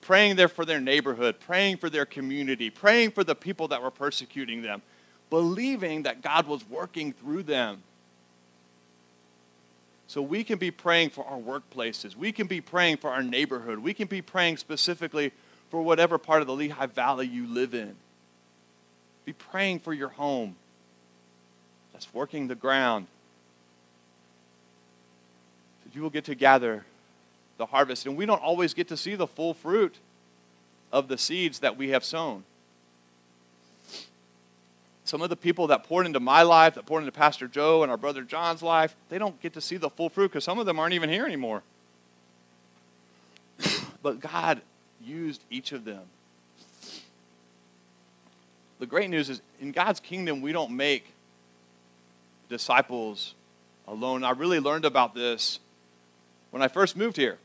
praying 0.00 0.36
there 0.36 0.48
for 0.48 0.64
their 0.64 0.80
neighborhood, 0.80 1.36
praying 1.38 1.76
for 1.76 1.90
their 1.90 2.06
community, 2.06 2.70
praying 2.70 3.10
for 3.10 3.24
the 3.24 3.34
people 3.34 3.68
that 3.68 3.82
were 3.82 3.90
persecuting 3.90 4.62
them, 4.62 4.80
believing 5.28 6.04
that 6.04 6.22
God 6.22 6.46
was 6.46 6.66
working 6.70 7.12
through 7.12 7.42
them. 7.42 7.82
So 10.06 10.22
we 10.22 10.44
can 10.44 10.58
be 10.58 10.70
praying 10.70 11.10
for 11.10 11.26
our 11.26 11.38
workplaces. 11.38 12.16
We 12.16 12.32
can 12.32 12.46
be 12.46 12.62
praying 12.62 12.96
for 12.96 13.10
our 13.10 13.22
neighborhood. 13.22 13.80
We 13.80 13.92
can 13.92 14.08
be 14.08 14.22
praying 14.22 14.56
specifically 14.56 15.30
for 15.72 15.80
whatever 15.80 16.18
part 16.18 16.42
of 16.42 16.46
the 16.46 16.52
Lehigh 16.52 16.84
Valley 16.84 17.26
you 17.26 17.46
live 17.46 17.72
in. 17.72 17.96
Be 19.24 19.32
praying 19.32 19.78
for 19.78 19.94
your 19.94 20.10
home. 20.10 20.54
That's 21.94 22.12
working 22.12 22.46
the 22.46 22.54
ground. 22.54 23.06
That 25.82 25.96
you 25.96 26.02
will 26.02 26.10
get 26.10 26.26
to 26.26 26.34
gather 26.34 26.84
the 27.56 27.64
harvest. 27.64 28.04
And 28.04 28.18
we 28.18 28.26
don't 28.26 28.42
always 28.42 28.74
get 28.74 28.88
to 28.88 28.98
see 28.98 29.14
the 29.14 29.26
full 29.26 29.54
fruit 29.54 29.94
of 30.92 31.08
the 31.08 31.16
seeds 31.16 31.60
that 31.60 31.78
we 31.78 31.88
have 31.88 32.04
sown. 32.04 32.44
Some 35.06 35.22
of 35.22 35.30
the 35.30 35.36
people 35.36 35.68
that 35.68 35.84
poured 35.84 36.04
into 36.04 36.20
my 36.20 36.42
life, 36.42 36.74
that 36.74 36.84
poured 36.84 37.02
into 37.02 37.12
Pastor 37.12 37.48
Joe 37.48 37.82
and 37.82 37.90
our 37.90 37.96
brother 37.96 38.24
John's 38.24 38.62
life, 38.62 38.94
they 39.08 39.16
don't 39.16 39.40
get 39.40 39.54
to 39.54 39.62
see 39.62 39.78
the 39.78 39.88
full 39.88 40.10
fruit 40.10 40.28
because 40.28 40.44
some 40.44 40.58
of 40.58 40.66
them 40.66 40.78
aren't 40.78 40.92
even 40.92 41.08
here 41.08 41.24
anymore. 41.24 41.62
but 44.02 44.20
God 44.20 44.60
used 45.04 45.42
each 45.50 45.72
of 45.72 45.84
them. 45.84 46.02
The 48.78 48.86
great 48.86 49.10
news 49.10 49.30
is 49.30 49.40
in 49.60 49.72
God's 49.72 50.00
kingdom, 50.00 50.40
we 50.40 50.52
don't 50.52 50.72
make 50.72 51.12
disciples 52.48 53.34
alone. 53.86 54.24
I 54.24 54.30
really 54.30 54.60
learned 54.60 54.84
about 54.84 55.14
this 55.14 55.60
when 56.50 56.62
I 56.62 56.68
first 56.68 56.96
moved 56.96 57.16
here. 57.16 57.38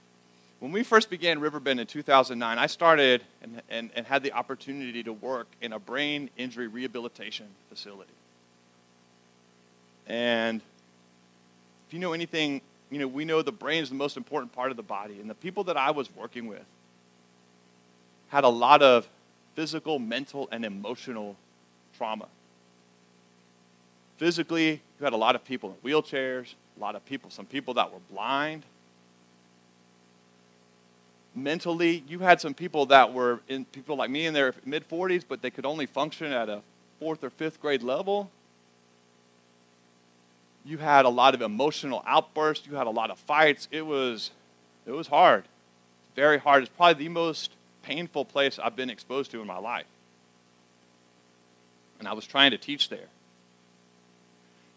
When 0.59 0.71
we 0.71 0.81
first 0.81 1.11
began 1.11 1.39
Riverbend 1.39 1.79
in 1.79 1.85
2009, 1.85 2.57
I 2.57 2.65
started 2.65 3.23
and, 3.43 3.61
and, 3.69 3.91
and 3.95 4.07
had 4.07 4.23
the 4.23 4.33
opportunity 4.33 5.03
to 5.03 5.13
work 5.13 5.47
in 5.61 5.73
a 5.73 5.79
brain 5.79 6.31
injury 6.37 6.67
rehabilitation 6.67 7.45
facility. 7.69 8.11
And 10.07 10.61
if 11.87 11.93
you 11.93 11.99
know 11.99 12.13
anything, 12.13 12.61
you 12.89 12.97
know, 12.97 13.07
we 13.07 13.25
know 13.25 13.43
the 13.43 13.51
brain 13.51 13.83
is 13.83 13.89
the 13.89 13.95
most 13.95 14.17
important 14.17 14.53
part 14.53 14.71
of 14.71 14.77
the 14.77 14.83
body. 14.83 15.19
And 15.19 15.29
the 15.29 15.35
people 15.35 15.65
that 15.65 15.77
I 15.77 15.91
was 15.91 16.09
working 16.15 16.47
with 16.47 16.65
had 18.29 18.43
a 18.43 18.49
lot 18.49 18.81
of 18.81 19.07
physical, 19.55 19.99
mental, 19.99 20.47
and 20.51 20.65
emotional 20.65 21.35
trauma. 21.97 22.27
Physically, 24.17 24.81
you 24.99 25.03
had 25.03 25.13
a 25.13 25.17
lot 25.17 25.35
of 25.35 25.43
people 25.43 25.75
in 25.83 25.89
wheelchairs, 25.89 26.53
a 26.77 26.79
lot 26.79 26.95
of 26.95 27.05
people, 27.05 27.29
some 27.29 27.45
people 27.45 27.73
that 27.75 27.91
were 27.91 27.99
blind, 28.11 28.63
mentally, 31.37 32.03
you 32.07 32.19
had 32.19 32.41
some 32.41 32.53
people 32.53 32.87
that 32.87 33.13
were 33.13 33.39
in 33.47 33.63
people 33.65 33.95
like 33.95 34.09
me 34.09 34.25
in 34.25 34.33
their 34.33 34.53
mid 34.65 34.89
40s, 34.89 35.23
but 35.27 35.41
they 35.41 35.51
could 35.51 35.65
only 35.65 35.85
function 35.85 36.33
at 36.33 36.49
a 36.49 36.61
fourth 36.99 37.23
or 37.23 37.29
fifth 37.29 37.61
grade 37.61 37.83
level. 37.83 38.29
You 40.65 40.79
had 40.79 41.05
a 41.05 41.09
lot 41.09 41.33
of 41.33 41.41
emotional 41.41 42.03
outbursts. 42.05 42.67
You 42.67 42.75
had 42.75 42.87
a 42.87 42.91
lot 42.91 43.09
of 43.09 43.17
fights. 43.19 43.69
It 43.71 43.85
was, 43.85 44.31
it 44.85 44.91
was 44.91 45.07
hard, 45.07 45.45
very 46.15 46.39
hard. 46.39 46.63
It's 46.63 46.71
probably 46.75 47.05
the 47.05 47.09
most 47.09 47.51
painful 47.87 48.25
place 48.25 48.59
I've 48.59 48.75
been 48.75 48.89
exposed 48.89 49.31
to 49.31 49.41
in 49.41 49.47
my 49.47 49.59
life. 49.59 49.85
And 51.99 52.07
I 52.07 52.13
was 52.13 52.25
trying 52.25 52.51
to 52.51 52.57
teach 52.57 52.89
there. 52.89 53.07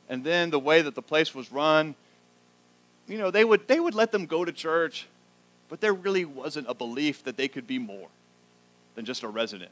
And 0.09 0.25
then 0.25 0.51
the 0.51 0.59
way 0.59 0.83
that 0.83 0.95
the 0.95 1.03
place 1.03 1.35
was 1.35 1.53
run, 1.53 1.95
you 3.07 3.19
know, 3.19 3.31
they 3.31 3.45
would 3.45 3.69
they 3.69 3.79
would 3.79 3.95
let 3.95 4.13
them 4.13 4.27
go 4.27 4.45
to 4.45 4.53
church 4.53 5.07
but 5.71 5.81
there 5.81 5.95
really 5.95 6.25
wasn't 6.25 6.69
a 6.69 6.75
belief 6.75 7.23
that 7.25 7.37
they 7.37 7.49
could 7.49 7.67
be 7.67 7.79
more 7.79 8.09
than 8.97 9.07
just 9.07 9.23
a 9.23 9.29
resident. 9.29 9.71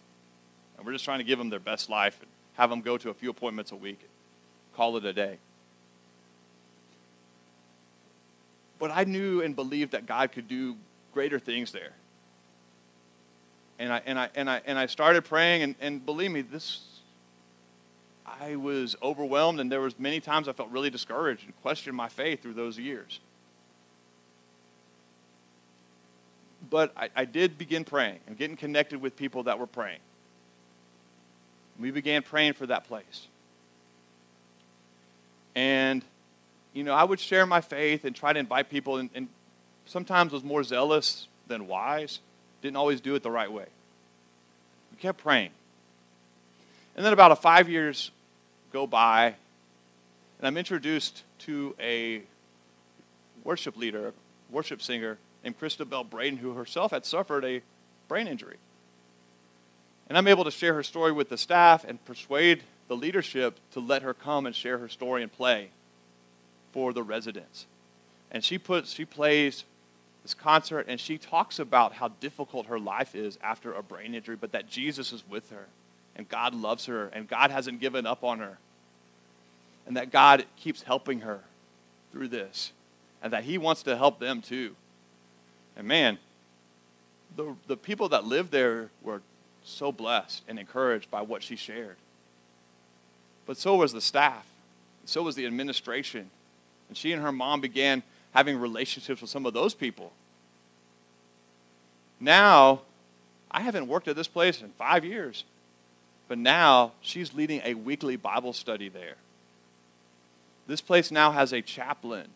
And 0.76 0.86
we're 0.86 0.92
just 0.92 1.04
trying 1.04 1.18
to 1.18 1.24
give 1.24 1.38
them 1.38 1.50
their 1.50 1.58
best 1.58 1.90
life 1.90 2.16
and 2.22 2.30
have 2.54 2.70
them 2.70 2.80
go 2.80 2.96
to 2.96 3.10
a 3.10 3.14
few 3.14 3.28
appointments 3.28 3.72
a 3.72 3.76
week 3.76 3.98
and 4.00 4.10
call 4.76 4.96
it 4.96 5.04
a 5.04 5.12
day. 5.12 5.38
But 8.78 8.92
I 8.92 9.02
knew 9.04 9.42
and 9.42 9.56
believed 9.56 9.90
that 9.90 10.06
God 10.06 10.30
could 10.30 10.46
do 10.46 10.76
greater 11.12 11.40
things 11.40 11.72
there. 11.72 11.90
And 13.78 13.92
I, 13.92 14.02
and 14.06 14.18
I, 14.18 14.28
and 14.34 14.50
I, 14.50 14.60
and 14.66 14.78
I 14.78 14.86
started 14.86 15.24
praying, 15.24 15.62
and, 15.62 15.74
and 15.80 16.04
believe 16.04 16.30
me, 16.30 16.42
this, 16.42 16.80
I 18.26 18.56
was 18.56 18.96
overwhelmed, 19.02 19.60
and 19.60 19.70
there 19.70 19.80
was 19.80 19.98
many 19.98 20.20
times 20.20 20.48
I 20.48 20.52
felt 20.52 20.70
really 20.70 20.90
discouraged 20.90 21.44
and 21.44 21.62
questioned 21.62 21.96
my 21.96 22.08
faith 22.08 22.42
through 22.42 22.54
those 22.54 22.78
years. 22.78 23.20
but 26.70 26.92
I, 26.96 27.08
I 27.14 27.24
did 27.24 27.58
begin 27.58 27.84
praying 27.84 28.20
and 28.26 28.36
getting 28.36 28.56
connected 28.56 29.00
with 29.00 29.16
people 29.16 29.44
that 29.44 29.58
were 29.58 29.66
praying. 29.66 30.00
We 31.78 31.90
began 31.90 32.22
praying 32.22 32.54
for 32.54 32.66
that 32.66 32.84
place. 32.84 33.28
And, 35.54 36.04
you 36.72 36.84
know, 36.84 36.92
I 36.92 37.04
would 37.04 37.20
share 37.20 37.46
my 37.46 37.60
faith 37.60 38.04
and 38.04 38.14
try 38.14 38.32
to 38.32 38.38
invite 38.38 38.70
people, 38.70 38.96
and, 38.96 39.10
and 39.14 39.28
sometimes 39.86 40.32
was 40.32 40.44
more 40.44 40.62
zealous 40.62 41.28
than 41.46 41.66
wise. 41.66 42.20
Didn't 42.62 42.76
always 42.76 43.00
do 43.00 43.14
it 43.14 43.22
the 43.22 43.30
right 43.30 43.50
way. 43.50 43.66
We 44.90 44.98
kept 44.98 45.18
praying. 45.18 45.50
And 46.96 47.04
then 47.04 47.12
about 47.12 47.30
a 47.30 47.36
five 47.36 47.68
years 47.68 48.10
go 48.72 48.86
by, 48.86 49.26
and 50.38 50.46
I'm 50.46 50.56
introduced 50.56 51.22
to 51.40 51.74
a 51.80 52.22
worship 53.44 53.76
leader, 53.76 54.12
worship 54.50 54.82
singer 54.82 55.18
named 55.44 55.58
Christabel 55.58 56.04
Braden, 56.04 56.38
who 56.38 56.54
herself 56.54 56.90
had 56.90 57.06
suffered 57.06 57.44
a 57.44 57.62
brain 58.08 58.26
injury. 58.26 58.56
And 60.08 60.16
I'm 60.16 60.26
able 60.26 60.44
to 60.44 60.50
share 60.50 60.74
her 60.74 60.82
story 60.82 61.12
with 61.12 61.28
the 61.28 61.38
staff 61.38 61.84
and 61.84 62.04
persuade 62.04 62.62
the 62.88 62.96
leadership 62.96 63.58
to 63.72 63.80
let 63.80 64.02
her 64.02 64.14
come 64.14 64.46
and 64.46 64.54
share 64.54 64.78
her 64.78 64.88
story 64.88 65.22
and 65.22 65.30
play 65.30 65.68
for 66.72 66.92
the 66.92 67.02
residents. 67.02 67.66
And 68.30 68.42
she 68.42 68.58
puts 68.58 68.92
she 68.92 69.04
plays 69.04 69.64
this 70.28 70.34
concert 70.34 70.84
and 70.88 71.00
she 71.00 71.16
talks 71.16 71.58
about 71.58 71.94
how 71.94 72.08
difficult 72.20 72.66
her 72.66 72.78
life 72.78 73.14
is 73.14 73.38
after 73.42 73.72
a 73.72 73.82
brain 73.82 74.14
injury, 74.14 74.36
but 74.36 74.52
that 74.52 74.68
Jesus 74.68 75.10
is 75.10 75.24
with 75.26 75.50
her 75.50 75.66
and 76.16 76.28
God 76.28 76.54
loves 76.54 76.84
her 76.84 77.06
and 77.14 77.26
God 77.26 77.50
hasn't 77.50 77.80
given 77.80 78.06
up 78.06 78.22
on 78.22 78.38
her. 78.40 78.58
And 79.86 79.96
that 79.96 80.12
God 80.12 80.44
keeps 80.56 80.82
helping 80.82 81.20
her 81.20 81.40
through 82.12 82.28
this 82.28 82.72
and 83.22 83.32
that 83.32 83.44
he 83.44 83.56
wants 83.56 83.82
to 83.84 83.96
help 83.96 84.18
them 84.18 84.42
too. 84.42 84.76
And 85.78 85.88
man, 85.88 86.18
the, 87.34 87.54
the 87.66 87.76
people 87.76 88.10
that 88.10 88.24
lived 88.24 88.52
there 88.52 88.90
were 89.02 89.22
so 89.64 89.92
blessed 89.92 90.42
and 90.46 90.58
encouraged 90.58 91.10
by 91.10 91.22
what 91.22 91.42
she 91.42 91.56
shared. 91.56 91.96
But 93.46 93.56
so 93.56 93.76
was 93.76 93.94
the 93.94 94.02
staff, 94.02 94.44
so 95.06 95.22
was 95.22 95.36
the 95.36 95.46
administration. 95.46 96.28
And 96.88 96.98
she 96.98 97.12
and 97.12 97.22
her 97.22 97.32
mom 97.32 97.62
began 97.62 98.02
having 98.32 98.58
relationships 98.58 99.22
with 99.22 99.30
some 99.30 99.46
of 99.46 99.54
those 99.54 99.72
people. 99.72 100.12
Now, 102.20 102.82
I 103.50 103.60
haven't 103.60 103.88
worked 103.88 104.08
at 104.08 104.16
this 104.16 104.28
place 104.28 104.60
in 104.60 104.70
five 104.70 105.04
years, 105.04 105.44
but 106.28 106.38
now 106.38 106.92
she's 107.00 107.34
leading 107.34 107.62
a 107.64 107.74
weekly 107.74 108.16
Bible 108.16 108.52
study 108.52 108.88
there. 108.88 109.14
This 110.66 110.80
place 110.80 111.10
now 111.10 111.32
has 111.32 111.52
a 111.52 111.62
chaplain 111.62 112.28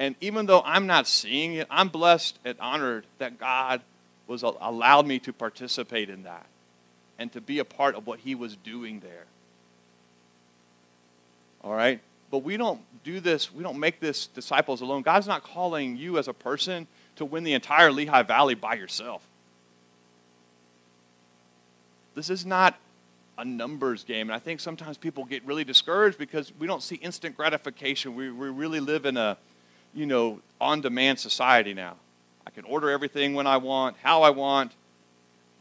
and 0.00 0.16
even 0.22 0.46
though 0.46 0.62
I'm 0.64 0.86
not 0.86 1.06
seeing 1.06 1.54
it, 1.54 1.66
I'm 1.70 1.88
blessed 1.88 2.38
and 2.42 2.58
honored 2.58 3.04
that 3.18 3.38
God 3.38 3.82
was 4.26 4.42
uh, 4.42 4.52
allowed 4.58 5.06
me 5.06 5.18
to 5.20 5.32
participate 5.32 6.08
in 6.08 6.22
that 6.22 6.46
and 7.18 7.30
to 7.34 7.40
be 7.40 7.58
a 7.58 7.66
part 7.66 7.94
of 7.94 8.06
what 8.06 8.20
he 8.20 8.34
was 8.34 8.56
doing 8.56 9.00
there. 9.00 9.26
All 11.62 11.74
right? 11.74 12.00
But 12.30 12.38
we 12.38 12.56
don't 12.56 12.80
do 13.04 13.20
this, 13.20 13.52
we 13.52 13.62
don't 13.62 13.78
make 13.78 14.00
this 14.00 14.26
disciples 14.26 14.80
alone. 14.80 15.02
God's 15.02 15.26
not 15.26 15.44
calling 15.44 15.98
you 15.98 16.16
as 16.16 16.28
a 16.28 16.32
person 16.32 16.86
to 17.20 17.24
win 17.26 17.44
the 17.44 17.52
entire 17.52 17.92
Lehigh 17.92 18.22
Valley 18.22 18.54
by 18.54 18.74
yourself. 18.74 19.22
This 22.14 22.30
is 22.30 22.44
not 22.44 22.78
a 23.36 23.44
numbers 23.44 24.04
game. 24.04 24.28
And 24.28 24.34
I 24.34 24.38
think 24.38 24.58
sometimes 24.58 24.96
people 24.96 25.24
get 25.24 25.44
really 25.44 25.62
discouraged 25.62 26.18
because 26.18 26.50
we 26.58 26.66
don't 26.66 26.82
see 26.82 26.96
instant 26.96 27.36
gratification. 27.36 28.14
We, 28.14 28.30
we 28.30 28.48
really 28.48 28.80
live 28.80 29.04
in 29.04 29.16
a 29.16 29.36
you 29.94 30.06
know, 30.06 30.40
on 30.60 30.80
demand 30.80 31.18
society 31.18 31.74
now. 31.74 31.96
I 32.46 32.50
can 32.50 32.64
order 32.64 32.90
everything 32.90 33.34
when 33.34 33.46
I 33.46 33.58
want, 33.58 33.96
how 34.02 34.22
I 34.22 34.30
want. 34.30 34.72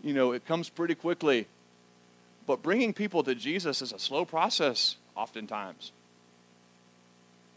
You 0.03 0.13
know, 0.13 0.31
it 0.31 0.45
comes 0.45 0.69
pretty 0.69 0.95
quickly. 0.95 1.45
But 2.47 2.63
bringing 2.63 2.93
people 2.93 3.21
to 3.23 3.35
Jesus 3.35 3.81
is 3.81 3.91
a 3.91 3.99
slow 3.99 4.23
process, 4.23 4.95
oftentimes. 5.15 5.91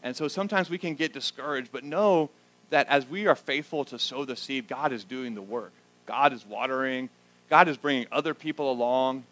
And 0.03 0.15
so 0.15 0.27
sometimes 0.27 0.69
we 0.69 0.77
can 0.77 0.95
get 0.95 1.13
discouraged, 1.13 1.69
but 1.71 1.83
know 1.83 2.29
that 2.69 2.87
as 2.87 3.07
we 3.07 3.27
are 3.27 3.35
faithful 3.35 3.85
to 3.85 3.99
sow 3.99 4.25
the 4.25 4.35
seed, 4.35 4.67
God 4.67 4.91
is 4.91 5.03
doing 5.03 5.35
the 5.35 5.41
work. 5.41 5.71
God 6.05 6.33
is 6.33 6.45
watering, 6.45 7.09
God 7.49 7.67
is 7.67 7.77
bringing 7.77 8.07
other 8.11 8.33
people 8.33 8.71
along. 8.71 9.23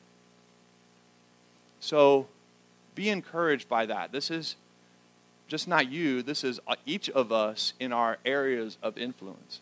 So 1.79 2.27
be 2.95 3.09
encouraged 3.09 3.67
by 3.67 3.85
that. 3.87 4.11
This 4.11 4.29
is 4.29 4.55
just 5.47 5.67
not 5.67 5.91
you, 5.91 6.21
this 6.21 6.43
is 6.43 6.59
uh, 6.67 6.75
each 6.85 7.09
of 7.09 7.31
us 7.31 7.73
in 7.79 7.91
our 7.91 8.17
areas 8.23 8.77
of 8.81 8.97
influence. 8.97 9.59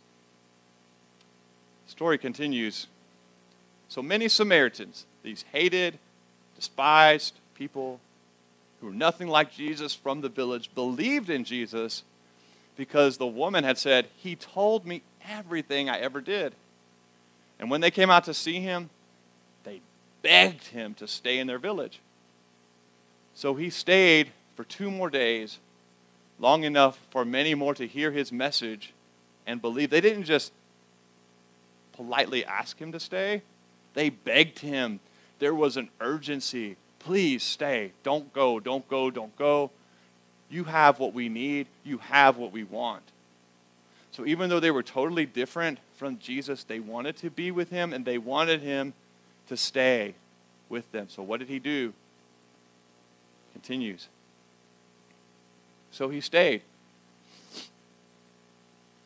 Story 1.87 2.19
continues. 2.19 2.85
So 3.87 4.03
many 4.03 4.27
Samaritans, 4.27 5.05
these 5.23 5.45
hated, 5.51 5.97
despised 6.55 7.33
people 7.55 7.99
who 8.79 8.87
were 8.87 8.93
nothing 8.93 9.27
like 9.27 9.51
Jesus 9.51 9.95
from 9.95 10.21
the 10.21 10.29
village, 10.29 10.69
believed 10.75 11.29
in 11.29 11.43
Jesus 11.43 12.03
because 12.79 13.17
the 13.17 13.27
woman 13.27 13.65
had 13.65 13.77
said, 13.77 14.07
He 14.15 14.37
told 14.37 14.85
me 14.85 15.01
everything 15.27 15.89
I 15.89 15.99
ever 15.99 16.21
did. 16.21 16.55
And 17.59 17.69
when 17.69 17.81
they 17.81 17.91
came 17.91 18.09
out 18.09 18.23
to 18.23 18.33
see 18.33 18.61
him, 18.61 18.89
they 19.65 19.81
begged 20.21 20.67
him 20.67 20.93
to 20.93 21.05
stay 21.05 21.39
in 21.39 21.47
their 21.47 21.59
village. 21.59 21.99
So 23.35 23.55
he 23.55 23.69
stayed 23.69 24.31
for 24.55 24.63
two 24.63 24.89
more 24.89 25.09
days, 25.09 25.59
long 26.39 26.63
enough 26.63 26.97
for 27.09 27.25
many 27.25 27.53
more 27.53 27.75
to 27.75 27.85
hear 27.85 28.11
his 28.11 28.31
message 28.31 28.93
and 29.45 29.61
believe. 29.61 29.89
They 29.89 29.99
didn't 29.99 30.23
just 30.23 30.53
politely 31.91 32.45
ask 32.45 32.79
him 32.79 32.93
to 32.93 32.99
stay, 32.99 33.41
they 33.93 34.09
begged 34.09 34.59
him. 34.59 35.01
There 35.39 35.53
was 35.53 35.75
an 35.75 35.89
urgency. 35.99 36.77
Please 36.99 37.43
stay. 37.43 37.91
Don't 38.03 38.31
go, 38.31 38.61
don't 38.61 38.87
go, 38.87 39.11
don't 39.11 39.35
go. 39.37 39.71
You 40.49 40.63
have 40.63 40.99
what 40.99 41.13
we 41.13 41.29
need, 41.29 41.67
you 41.83 41.99
have 41.99 42.37
what 42.37 42.51
we 42.51 42.63
want. 42.63 43.03
So 44.11 44.25
even 44.25 44.49
though 44.49 44.59
they 44.59 44.71
were 44.71 44.83
totally 44.83 45.25
different 45.25 45.79
from 45.95 46.17
Jesus, 46.17 46.63
they 46.63 46.79
wanted 46.79 47.15
to 47.17 47.29
be 47.29 47.51
with 47.51 47.69
him 47.69 47.93
and 47.93 48.03
they 48.03 48.17
wanted 48.17 48.61
him 48.61 48.93
to 49.47 49.55
stay 49.55 50.15
with 50.67 50.91
them. 50.91 51.07
So 51.09 51.21
what 51.21 51.39
did 51.39 51.49
he 51.49 51.59
do? 51.59 51.93
Continues. 53.53 54.07
So 55.91 56.09
he 56.09 56.21
stayed. 56.21 56.61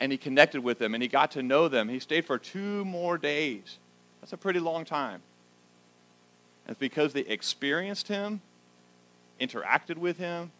And 0.00 0.10
he 0.12 0.18
connected 0.18 0.62
with 0.62 0.78
them 0.78 0.94
and 0.94 1.02
he 1.02 1.08
got 1.08 1.30
to 1.32 1.42
know 1.42 1.68
them. 1.68 1.88
He 1.88 1.98
stayed 1.98 2.24
for 2.24 2.38
two 2.38 2.84
more 2.84 3.18
days. 3.18 3.78
That's 4.20 4.32
a 4.32 4.36
pretty 4.36 4.60
long 4.60 4.84
time. 4.84 5.20
And 6.66 6.72
it's 6.72 6.80
because 6.80 7.12
they 7.12 7.20
experienced 7.20 8.08
him, 8.08 8.40
interacted 9.40 9.98
with 9.98 10.16
him, 10.16 10.50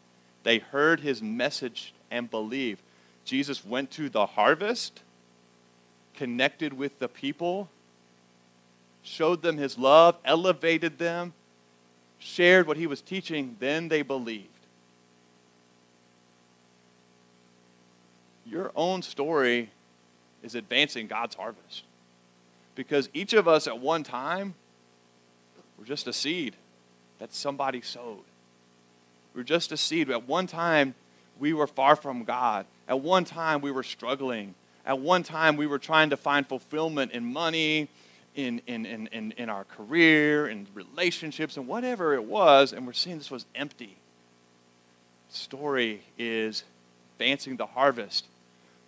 they 0.44 0.58
heard 0.58 1.00
his 1.00 1.20
message 1.20 1.92
and 2.10 2.30
believed. 2.30 2.80
Jesus 3.24 3.64
went 3.64 3.90
to 3.92 4.08
the 4.08 4.26
harvest, 4.26 5.02
connected 6.14 6.72
with 6.72 6.98
the 6.98 7.08
people, 7.08 7.68
showed 9.02 9.42
them 9.42 9.56
his 9.56 9.76
love, 9.78 10.16
elevated 10.24 10.98
them, 10.98 11.32
shared 12.18 12.66
what 12.66 12.76
he 12.76 12.86
was 12.86 13.00
teaching, 13.00 13.56
then 13.58 13.88
they 13.88 14.02
believed. 14.02 14.48
Your 18.46 18.70
own 18.76 19.02
story 19.02 19.70
is 20.42 20.54
advancing 20.54 21.06
God's 21.06 21.34
harvest. 21.34 21.84
Because 22.74 23.08
each 23.14 23.32
of 23.32 23.48
us 23.48 23.66
at 23.66 23.78
one 23.78 24.02
time 24.02 24.54
were 25.78 25.84
just 25.84 26.06
a 26.06 26.12
seed 26.12 26.56
that 27.18 27.32
somebody 27.32 27.80
sowed. 27.80 28.24
We're 29.34 29.42
just 29.42 29.72
a 29.72 29.76
seed. 29.76 30.10
At 30.10 30.28
one 30.28 30.46
time, 30.46 30.94
we 31.38 31.52
were 31.52 31.66
far 31.66 31.96
from 31.96 32.24
God. 32.24 32.66
At 32.88 33.00
one 33.00 33.24
time, 33.24 33.60
we 33.60 33.70
were 33.70 33.82
struggling. 33.82 34.54
At 34.86 35.00
one 35.00 35.22
time, 35.22 35.56
we 35.56 35.66
were 35.66 35.78
trying 35.78 36.10
to 36.10 36.16
find 36.16 36.46
fulfillment 36.46 37.12
in 37.12 37.32
money, 37.32 37.88
in, 38.34 38.60
in, 38.66 38.84
in, 38.86 39.06
in, 39.08 39.32
in 39.36 39.48
our 39.48 39.64
career, 39.64 40.48
in 40.48 40.66
relationships, 40.74 41.56
and 41.56 41.66
whatever 41.66 42.14
it 42.14 42.24
was, 42.24 42.72
and 42.72 42.86
we're 42.86 42.92
seeing 42.92 43.18
this 43.18 43.30
was 43.30 43.46
empty. 43.54 43.96
Story 45.30 46.02
is 46.18 46.64
advancing 47.14 47.56
the 47.56 47.66
harvest. 47.66 48.26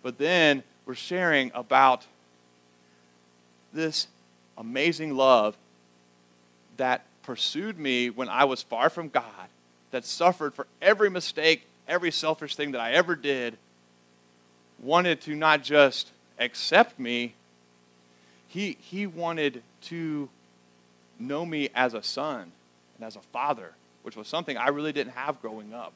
But 0.03 0.17
then 0.17 0.63
we're 0.85 0.95
sharing 0.95 1.51
about 1.53 2.05
this 3.73 4.07
amazing 4.57 5.15
love 5.15 5.57
that 6.77 7.05
pursued 7.23 7.77
me 7.77 8.09
when 8.09 8.29
I 8.29 8.45
was 8.45 8.61
far 8.61 8.89
from 8.89 9.09
God, 9.09 9.49
that 9.97 10.05
suffered 10.05 10.53
for 10.53 10.67
every 10.79 11.09
mistake, 11.09 11.65
every 11.87 12.11
selfish 12.11 12.55
thing 12.55 12.73
that 12.73 12.79
I 12.79 12.91
ever 12.91 13.15
did, 13.15 13.57
wanted 14.79 15.21
to 15.21 15.33
not 15.33 15.63
just 15.63 16.11
accept 16.37 16.99
me, 16.99 17.33
he, 18.47 18.77
he 18.79 19.07
wanted 19.07 19.63
to 19.85 20.29
know 21.17 21.47
me 21.47 21.69
as 21.73 21.95
a 21.95 22.03
son 22.03 22.51
and 22.95 23.07
as 23.07 23.15
a 23.15 23.21
father, 23.21 23.71
which 24.03 24.15
was 24.15 24.27
something 24.27 24.55
I 24.55 24.67
really 24.67 24.93
didn't 24.93 25.13
have 25.13 25.41
growing 25.41 25.73
up. 25.73 25.93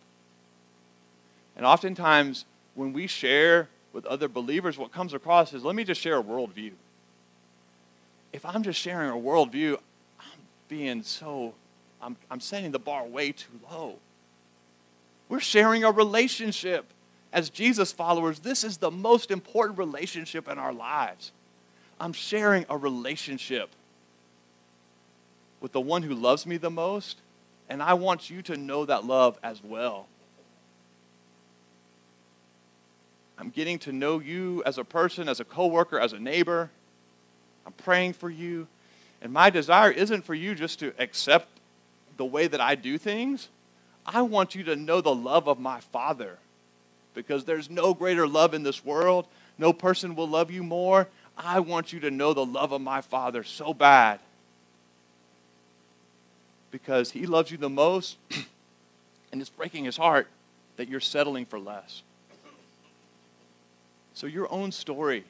And 1.56 1.64
oftentimes, 1.64 2.46
when 2.74 2.94
we 2.94 3.06
share 3.06 3.70
with 3.94 4.08
other 4.08 4.28
believers, 4.28 4.80
what 4.80 4.92
comes 4.92 5.14
across 5.14 5.54
is 5.54 5.64
let 5.64 5.76
me 5.76 5.84
just 5.84 6.02
share 6.02 6.18
a 6.18 6.24
worldview. 6.24 6.72
If 8.34 8.48
I'm 8.48 8.64
just 8.64 8.80
sharing 8.80 9.12
a 9.12 9.22
worldview, 9.22 9.78
I'm 10.20 10.40
being 10.70 11.04
so, 11.04 11.54
I'm, 12.02 12.16
I'm 12.30 12.40
setting 12.40 12.72
the 12.72 12.80
bar 12.80 13.06
way 13.06 13.32
too 13.32 13.60
low. 13.72 13.96
We're 15.30 15.40
sharing 15.40 15.84
a 15.84 15.92
relationship. 15.92 16.86
As 17.34 17.50
Jesus 17.50 17.94
followers, 17.94 18.40
this 18.40 18.64
is 18.64 18.78
the 18.78 18.92
most 18.92 19.32
important 19.32 19.80
relationship 19.80 20.50
in 20.50 20.58
our 20.58 20.74
lives. 20.74 21.32
I'm 22.00 22.14
sharing 22.14 22.66
a 22.70 22.76
relationship 22.76 23.70
with 25.62 25.72
the 25.72 25.80
one 25.80 26.04
who 26.04 26.14
loves 26.14 26.46
me 26.46 26.58
the 26.58 26.72
most, 26.72 27.20
and 27.70 27.82
I 27.82 27.94
want 27.94 28.30
you 28.30 28.42
to 28.42 28.58
know 28.58 28.84
that 28.86 29.06
love 29.06 29.38
as 29.44 29.64
well. 29.64 30.08
I'm 33.38 33.50
getting 33.50 33.80
to 33.80 33.92
know 33.92 34.20
you 34.20 34.62
as 34.66 34.78
a 34.78 34.84
person, 34.84 35.30
as 35.30 35.40
a 35.40 35.46
coworker, 35.46 36.00
as 36.00 36.14
a 36.14 36.20
neighbor. 36.20 36.70
I'm 37.66 37.74
praying 37.74 38.14
for 38.14 38.30
you. 38.30 38.68
And 39.22 39.32
my 39.32 39.50
desire 39.50 39.92
isn't 39.92 40.26
for 40.26 40.36
you 40.36 40.54
just 40.54 40.80
to 40.80 40.94
accept 41.00 41.51
the 42.22 42.26
way 42.26 42.46
that 42.46 42.62
I 42.62 42.76
do 42.76 43.00
things. 43.00 43.50
I 44.06 44.22
want 44.22 44.54
you 44.54 44.62
to 44.66 44.76
know 44.76 45.02
the 45.02 45.16
love 45.16 45.48
of 45.48 45.60
my 45.60 45.80
Father 45.80 46.38
because 47.16 47.46
there's 47.46 47.68
no 47.68 47.96
greater 47.96 48.28
love 48.28 48.54
in 48.54 48.62
this 48.62 48.86
world. 48.86 49.26
No 49.58 49.74
person 49.74 50.14
will 50.16 50.28
love 50.28 50.52
you 50.52 50.62
more. 50.62 51.08
I 51.36 51.62
want 51.62 51.92
you 51.92 52.00
to 52.02 52.12
know 52.12 52.34
the 52.34 52.46
love 52.46 52.74
of 52.74 52.80
my 52.80 53.02
Father 53.02 53.44
so 53.44 53.74
bad 53.74 54.20
because 56.70 57.10
He 57.10 57.26
loves 57.26 57.50
you 57.50 57.58
the 57.58 57.72
most, 57.72 58.18
and 59.32 59.42
it's 59.42 59.50
breaking 59.50 59.86
His 59.86 59.98
heart 59.98 60.28
that 60.78 60.88
you're 60.88 61.00
settling 61.00 61.48
for 61.48 61.58
less. 61.58 62.04
So, 64.14 64.28
your 64.28 64.48
own 64.54 64.72
story, 64.72 65.24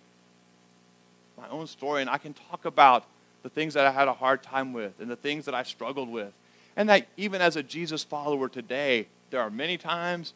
my 1.38 1.48
own 1.48 1.68
story, 1.68 2.02
and 2.02 2.10
I 2.10 2.18
can 2.18 2.34
talk 2.50 2.66
about 2.66 3.06
the 3.44 3.50
things 3.50 3.76
that 3.76 3.86
I 3.86 3.92
had 3.92 4.10
a 4.10 4.14
hard 4.14 4.44
time 4.44 4.74
with 4.74 5.00
and 5.00 5.10
the 5.10 5.16
things 5.16 5.46
that 5.46 5.56
I 5.56 5.64
struggled 5.64 6.10
with. 6.10 6.34
And 6.76 6.90
that 6.90 7.08
even 7.18 7.42
as 7.42 7.56
a 7.56 7.64
Jesus 7.64 8.04
follower 8.04 8.48
today, 8.50 9.08
there 9.30 9.42
are 9.42 9.50
many 9.50 9.78
times 9.78 10.34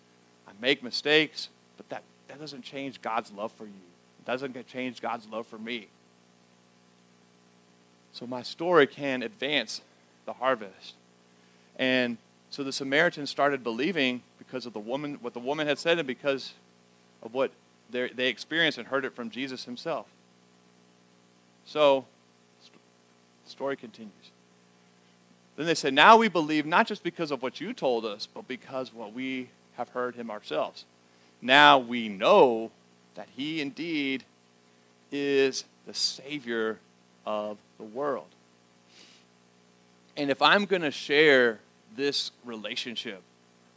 I 0.48 0.52
make 0.62 0.84
mistakes, 0.84 1.50
but 1.78 1.88
that, 1.90 2.04
that 2.28 2.40
doesn't 2.40 2.64
change 2.64 3.02
God's 3.02 3.32
love 3.32 3.52
for 3.52 3.66
you. 3.66 3.72
It 4.20 4.26
doesn't 4.26 4.68
change 4.68 5.02
God's 5.02 5.28
love 5.28 5.48
for 5.48 5.58
me. 5.58 5.88
So 8.14 8.26
my 8.26 8.44
story 8.44 8.88
can 8.88 9.24
advance 9.24 9.82
the 10.26 10.34
harvest. 10.34 10.94
And 11.78 12.18
so 12.50 12.64
the 12.64 12.72
Samaritans 12.72 13.30
started 13.30 13.64
believing 13.64 14.22
because 14.38 14.66
of 14.66 14.74
the 14.74 14.80
woman, 14.80 15.18
what 15.22 15.34
the 15.34 15.40
woman 15.40 15.68
had 15.68 15.78
said, 15.78 16.00
and 16.00 16.08
because 16.08 16.54
of 17.22 17.34
what 17.34 17.52
they 17.90 18.28
experienced 18.28 18.78
and 18.78 18.88
heard 18.88 19.06
it 19.06 19.16
from 19.16 19.30
Jesus 19.30 19.66
himself. 19.66 20.08
So, 21.66 22.06
the 23.44 23.50
story 23.50 23.76
continues. 23.76 24.12
Then 25.56 25.66
they 25.66 25.76
said, 25.76 25.94
Now 25.94 26.18
we 26.18 26.28
believe 26.28 26.66
not 26.66 26.88
just 26.88 27.04
because 27.04 27.32
of 27.32 27.42
what 27.42 27.62
you 27.62 27.74
told 27.74 28.06
us, 28.06 28.28
but 28.32 28.48
because 28.48 28.94
what 28.94 29.14
we 29.14 29.50
have 29.78 29.90
heard 29.90 30.16
him 30.16 30.30
ourselves. 30.30 30.86
Now 31.42 31.78
we 31.78 32.10
know 32.10 32.72
that 33.16 33.28
he 33.36 33.62
indeed 33.62 34.24
is 35.12 35.64
the 35.86 35.94
Savior 35.94 36.80
of 37.26 37.58
the 37.78 37.84
world. 37.84 38.28
And 40.18 40.30
if 40.30 40.42
I'm 40.42 40.66
going 40.66 40.82
to 40.82 40.92
share 40.92 41.60
this 41.96 42.32
relationship 42.44 43.22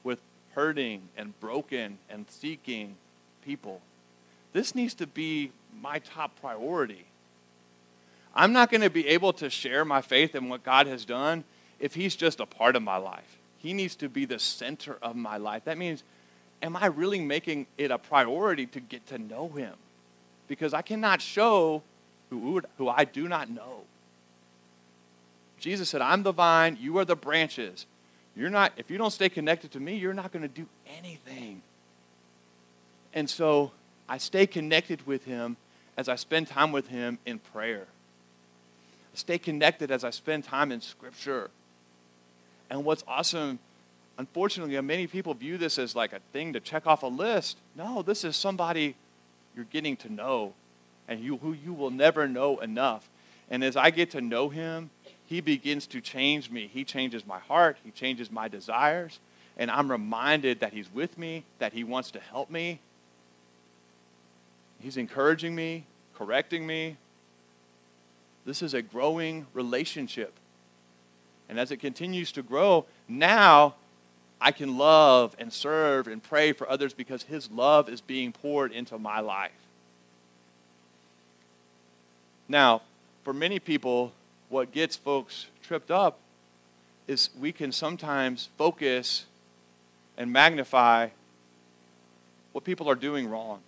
with 0.04 0.20
hurting 0.54 1.02
and 1.16 1.38
broken 1.40 1.98
and 2.08 2.26
seeking 2.28 2.96
people, 3.44 3.80
this 4.52 4.74
needs 4.74 4.94
to 4.94 5.06
be 5.06 5.52
my 5.80 5.98
top 5.98 6.40
priority. 6.40 7.06
I'm 8.34 8.52
not 8.52 8.70
going 8.70 8.80
to 8.82 8.90
be 8.90 9.06
able 9.08 9.32
to 9.34 9.50
share 9.50 9.84
my 9.84 10.00
faith 10.00 10.34
in 10.34 10.48
what 10.48 10.62
God 10.62 10.86
has 10.86 11.04
done 11.04 11.44
if 11.80 11.94
He's 11.94 12.16
just 12.16 12.40
a 12.40 12.46
part 12.46 12.76
of 12.76 12.82
my 12.82 12.96
life. 12.96 13.38
He 13.58 13.72
needs 13.72 13.96
to 13.96 14.08
be 14.08 14.24
the 14.24 14.38
center 14.38 14.98
of 15.02 15.16
my 15.16 15.36
life. 15.36 15.64
That 15.64 15.78
means, 15.78 16.02
am 16.62 16.76
I 16.76 16.86
really 16.86 17.20
making 17.20 17.66
it 17.76 17.90
a 17.90 17.98
priority 17.98 18.66
to 18.66 18.80
get 18.80 19.06
to 19.08 19.18
know 19.18 19.48
Him? 19.48 19.74
Because 20.46 20.72
I 20.74 20.82
cannot 20.82 21.20
show 21.20 21.82
who, 22.30 22.62
who 22.76 22.88
I 22.88 23.04
do 23.04 23.28
not 23.28 23.50
know. 23.50 23.82
Jesus 25.58 25.88
said, 25.88 26.00
I'm 26.00 26.22
the 26.22 26.32
vine, 26.32 26.78
you 26.80 26.98
are 26.98 27.04
the 27.04 27.16
branches. 27.16 27.86
You're 28.36 28.50
not, 28.50 28.72
if 28.76 28.90
you 28.90 28.98
don't 28.98 29.10
stay 29.10 29.28
connected 29.28 29.72
to 29.72 29.80
me, 29.80 29.96
you're 29.96 30.14
not 30.14 30.30
going 30.30 30.42
to 30.42 30.48
do 30.48 30.66
anything. 30.96 31.62
And 33.12 33.28
so 33.28 33.72
I 34.08 34.18
stay 34.18 34.46
connected 34.46 35.06
with 35.06 35.24
Him 35.24 35.56
as 35.96 36.08
I 36.08 36.14
spend 36.14 36.46
time 36.46 36.70
with 36.70 36.88
Him 36.88 37.18
in 37.26 37.40
prayer. 37.40 37.86
I 39.12 39.16
stay 39.16 39.38
connected 39.38 39.90
as 39.90 40.04
I 40.04 40.10
spend 40.10 40.44
time 40.44 40.70
in 40.70 40.80
Scripture. 40.80 41.50
And 42.70 42.84
what's 42.84 43.04
awesome, 43.08 43.58
unfortunately, 44.18 44.76
uh, 44.76 44.82
many 44.82 45.06
people 45.06 45.34
view 45.34 45.58
this 45.58 45.78
as 45.78 45.96
like 45.96 46.12
a 46.12 46.20
thing 46.32 46.52
to 46.52 46.60
check 46.60 46.86
off 46.86 47.02
a 47.02 47.06
list. 47.06 47.56
No, 47.76 48.02
this 48.02 48.24
is 48.24 48.36
somebody 48.36 48.94
you're 49.54 49.64
getting 49.66 49.96
to 49.98 50.12
know 50.12 50.54
and 51.08 51.20
you, 51.20 51.38
who 51.38 51.52
you 51.52 51.72
will 51.72 51.90
never 51.90 52.28
know 52.28 52.58
enough. 52.58 53.08
And 53.50 53.64
as 53.64 53.76
I 53.76 53.90
get 53.90 54.10
to 54.10 54.20
know 54.20 54.50
Him, 54.50 54.90
He 55.26 55.40
begins 55.40 55.86
to 55.88 56.00
change 56.00 56.50
me. 56.50 56.68
He 56.72 56.84
changes 56.84 57.26
my 57.26 57.38
heart, 57.38 57.78
He 57.84 57.90
changes 57.90 58.30
my 58.30 58.48
desires. 58.48 59.18
And 59.56 59.70
I'm 59.70 59.90
reminded 59.90 60.60
that 60.60 60.72
He's 60.72 60.92
with 60.92 61.18
me, 61.18 61.44
that 61.58 61.72
He 61.72 61.82
wants 61.82 62.10
to 62.12 62.20
help 62.20 62.50
me, 62.50 62.80
He's 64.80 64.96
encouraging 64.96 65.54
me, 65.54 65.84
correcting 66.14 66.66
me. 66.66 66.96
This 68.44 68.62
is 68.62 68.74
a 68.74 68.82
growing 68.82 69.46
relationship. 69.52 70.32
And 71.48 71.58
as 71.58 71.70
it 71.70 71.78
continues 71.78 72.32
to 72.32 72.42
grow, 72.42 72.84
now 73.08 73.74
I 74.40 74.52
can 74.52 74.76
love 74.76 75.34
and 75.38 75.52
serve 75.52 76.06
and 76.06 76.22
pray 76.22 76.52
for 76.52 76.68
others 76.68 76.92
because 76.92 77.24
His 77.24 77.50
love 77.50 77.88
is 77.88 78.00
being 78.00 78.32
poured 78.32 78.72
into 78.72 78.98
my 78.98 79.20
life. 79.20 79.50
Now, 82.48 82.82
for 83.24 83.32
many 83.32 83.58
people, 83.58 84.12
what 84.48 84.72
gets 84.72 84.96
folks 84.96 85.46
tripped 85.62 85.90
up 85.90 86.18
is 87.06 87.30
we 87.38 87.52
can 87.52 87.72
sometimes 87.72 88.48
focus 88.56 89.26
and 90.16 90.32
magnify 90.32 91.08
what 92.52 92.64
people 92.64 92.88
are 92.88 92.94
doing 92.94 93.28
wrong 93.28 93.60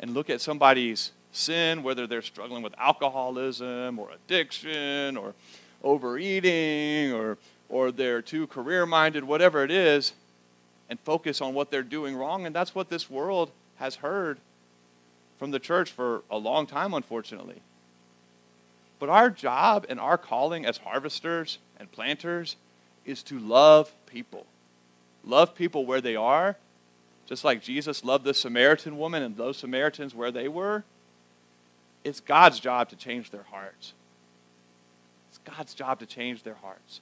and 0.00 0.14
look 0.14 0.30
at 0.30 0.40
somebody's 0.40 1.12
sin, 1.32 1.82
whether 1.82 2.06
they're 2.06 2.22
struggling 2.22 2.62
with 2.62 2.74
alcoholism 2.78 3.98
or 3.98 4.10
addiction 4.10 5.16
or 5.16 5.34
overeating 5.82 7.12
or, 7.12 7.38
or 7.68 7.90
they're 7.90 8.22
too 8.22 8.46
career 8.46 8.86
minded, 8.86 9.24
whatever 9.24 9.64
it 9.64 9.70
is, 9.70 10.12
and 10.88 10.98
focus 11.00 11.40
on 11.40 11.54
what 11.54 11.70
they're 11.70 11.82
doing 11.82 12.16
wrong. 12.16 12.46
And 12.46 12.54
that's 12.54 12.74
what 12.74 12.88
this 12.88 13.10
world 13.10 13.50
has 13.76 13.96
heard 13.96 14.38
from 15.38 15.50
the 15.50 15.58
church 15.58 15.90
for 15.90 16.22
a 16.30 16.38
long 16.38 16.66
time, 16.66 16.94
unfortunately. 16.94 17.62
But 18.98 19.08
our 19.08 19.30
job 19.30 19.86
and 19.88 19.98
our 19.98 20.18
calling 20.18 20.64
as 20.64 20.78
harvesters 20.78 21.58
and 21.78 21.90
planters 21.90 22.56
is 23.04 23.22
to 23.24 23.38
love 23.38 23.92
people. 24.06 24.46
Love 25.24 25.54
people 25.54 25.84
where 25.84 26.00
they 26.00 26.14
are 26.14 26.56
just 27.32 27.44
like 27.44 27.62
Jesus 27.62 28.04
loved 28.04 28.24
the 28.24 28.34
Samaritan 28.34 28.98
woman 28.98 29.22
and 29.22 29.36
those 29.36 29.56
Samaritans 29.56 30.14
where 30.14 30.30
they 30.30 30.48
were, 30.48 30.84
it's 32.04 32.20
God's 32.20 32.60
job 32.60 32.88
to 32.90 32.96
change 32.96 33.30
their 33.30 33.44
hearts. 33.44 33.94
God's 35.44 35.74
job 35.74 35.98
to 36.00 36.06
change 36.06 36.42
their 36.42 36.54
hearts. 36.54 37.00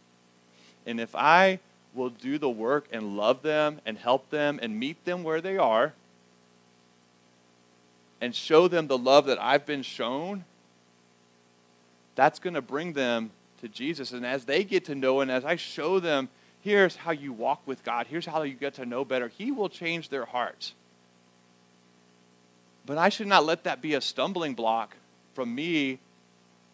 And 0.87 1.01
if 1.01 1.15
I 1.15 1.61
will 1.95 2.11
do 2.11 2.39
the 2.39 2.49
work 2.49 2.87
and 2.93 3.17
love 3.17 3.43
them 3.43 3.81
and 3.85 3.99
help 3.99 4.31
them 4.31 4.59
and 4.63 4.79
meet 4.79 5.05
them 5.05 5.23
where 5.23 5.41
they 5.41 5.57
are 5.57 5.93
and 8.21 8.35
show 8.35 8.69
them 8.69 8.87
the 8.87 8.99
love 8.99 9.27
that 9.27 9.41
I've 9.41 9.67
been 9.67 9.83
shown, 9.83 10.45
that's 12.15 12.39
going 12.39 12.55
to 12.55 12.63
bring 12.63 12.93
them 12.93 13.31
to 13.61 13.69
Jesus. 13.69 14.13
And 14.13 14.25
as 14.25 14.45
they 14.45 14.65
get 14.65 14.85
to 14.87 14.95
know 14.95 15.21
and 15.21 15.31
as 15.31 15.45
I 15.45 15.57
show 15.57 16.01
them 16.01 16.29
here's 16.63 16.97
how 16.97 17.11
you 17.11 17.33
walk 17.33 17.67
with 17.67 17.83
God, 17.85 18.07
here's 18.09 18.27
how 18.27 18.43
you 18.43 18.55
get 18.55 18.75
to 18.75 18.87
know 18.87 19.05
better, 19.05 19.29
He 19.29 19.51
will 19.51 19.69
change 19.69 20.09
their 20.09 20.27
hearts. 20.27 20.75
But 22.87 22.99
I 22.99 23.09
should 23.09 23.27
not 23.27 23.45
let 23.45 23.65
that 23.65 23.81
be 23.83 23.95
a 23.95 24.01
stumbling 24.01 24.55
block 24.55 24.97
from 25.35 25.55
me 25.55 25.99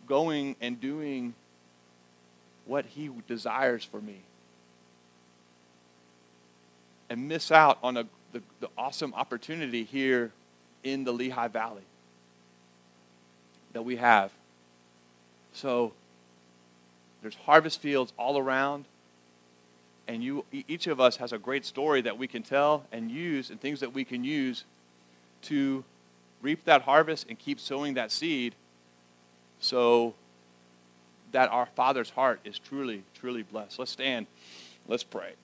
going 0.07 0.57
and 0.61 0.81
doing 0.81 1.35
what 2.67 2.85
He 2.87 3.11
desires 3.27 3.85
for 3.85 4.01
me. 4.01 4.21
And 7.09 7.29
miss 7.29 7.51
out 7.51 7.79
on 7.83 7.97
a, 7.97 8.07
the, 8.33 8.43
the 8.61 8.69
awesome 8.77 9.15
opportunity 9.15 9.85
here 9.85 10.33
in 10.83 11.05
the 11.05 11.13
Lehigh 11.13 11.49
Valley 11.49 11.83
that 13.73 13.83
we 13.83 13.97
have. 13.97 14.33
So 15.53 15.93
there's 17.23 17.37
harvest 17.37 17.81
fields 17.81 18.13
all 18.19 18.39
around 18.39 18.85
and 20.09 20.23
you 20.23 20.45
each 20.53 20.87
of 20.87 21.01
us 21.01 21.17
has 21.17 21.33
a 21.33 21.39
great 21.39 21.65
story 21.65 22.01
that 22.01 22.17
we 22.17 22.27
can 22.27 22.43
tell 22.43 22.85
and 22.93 23.11
use 23.11 23.51
and 23.51 23.61
things 23.61 23.81
that 23.81 23.93
we 23.93 24.05
can 24.05 24.25
use 24.25 24.65
to 25.43 25.85
reap 26.43 26.65
that 26.65 26.83
harvest 26.83 27.27
and 27.29 27.39
keep 27.39 27.59
sowing 27.59 27.95
that 27.95 28.13
seed 28.13 28.55
so 29.59 30.15
that 31.37 31.51
our 31.51 31.67
father's 31.67 32.09
heart 32.09 32.41
is 32.47 32.59
truly 32.59 33.03
truly 33.13 33.43
blessed. 33.43 33.79
Let's 33.79 33.91
stand. 33.91 34.27
Let's 34.89 35.05
pray 35.05 35.35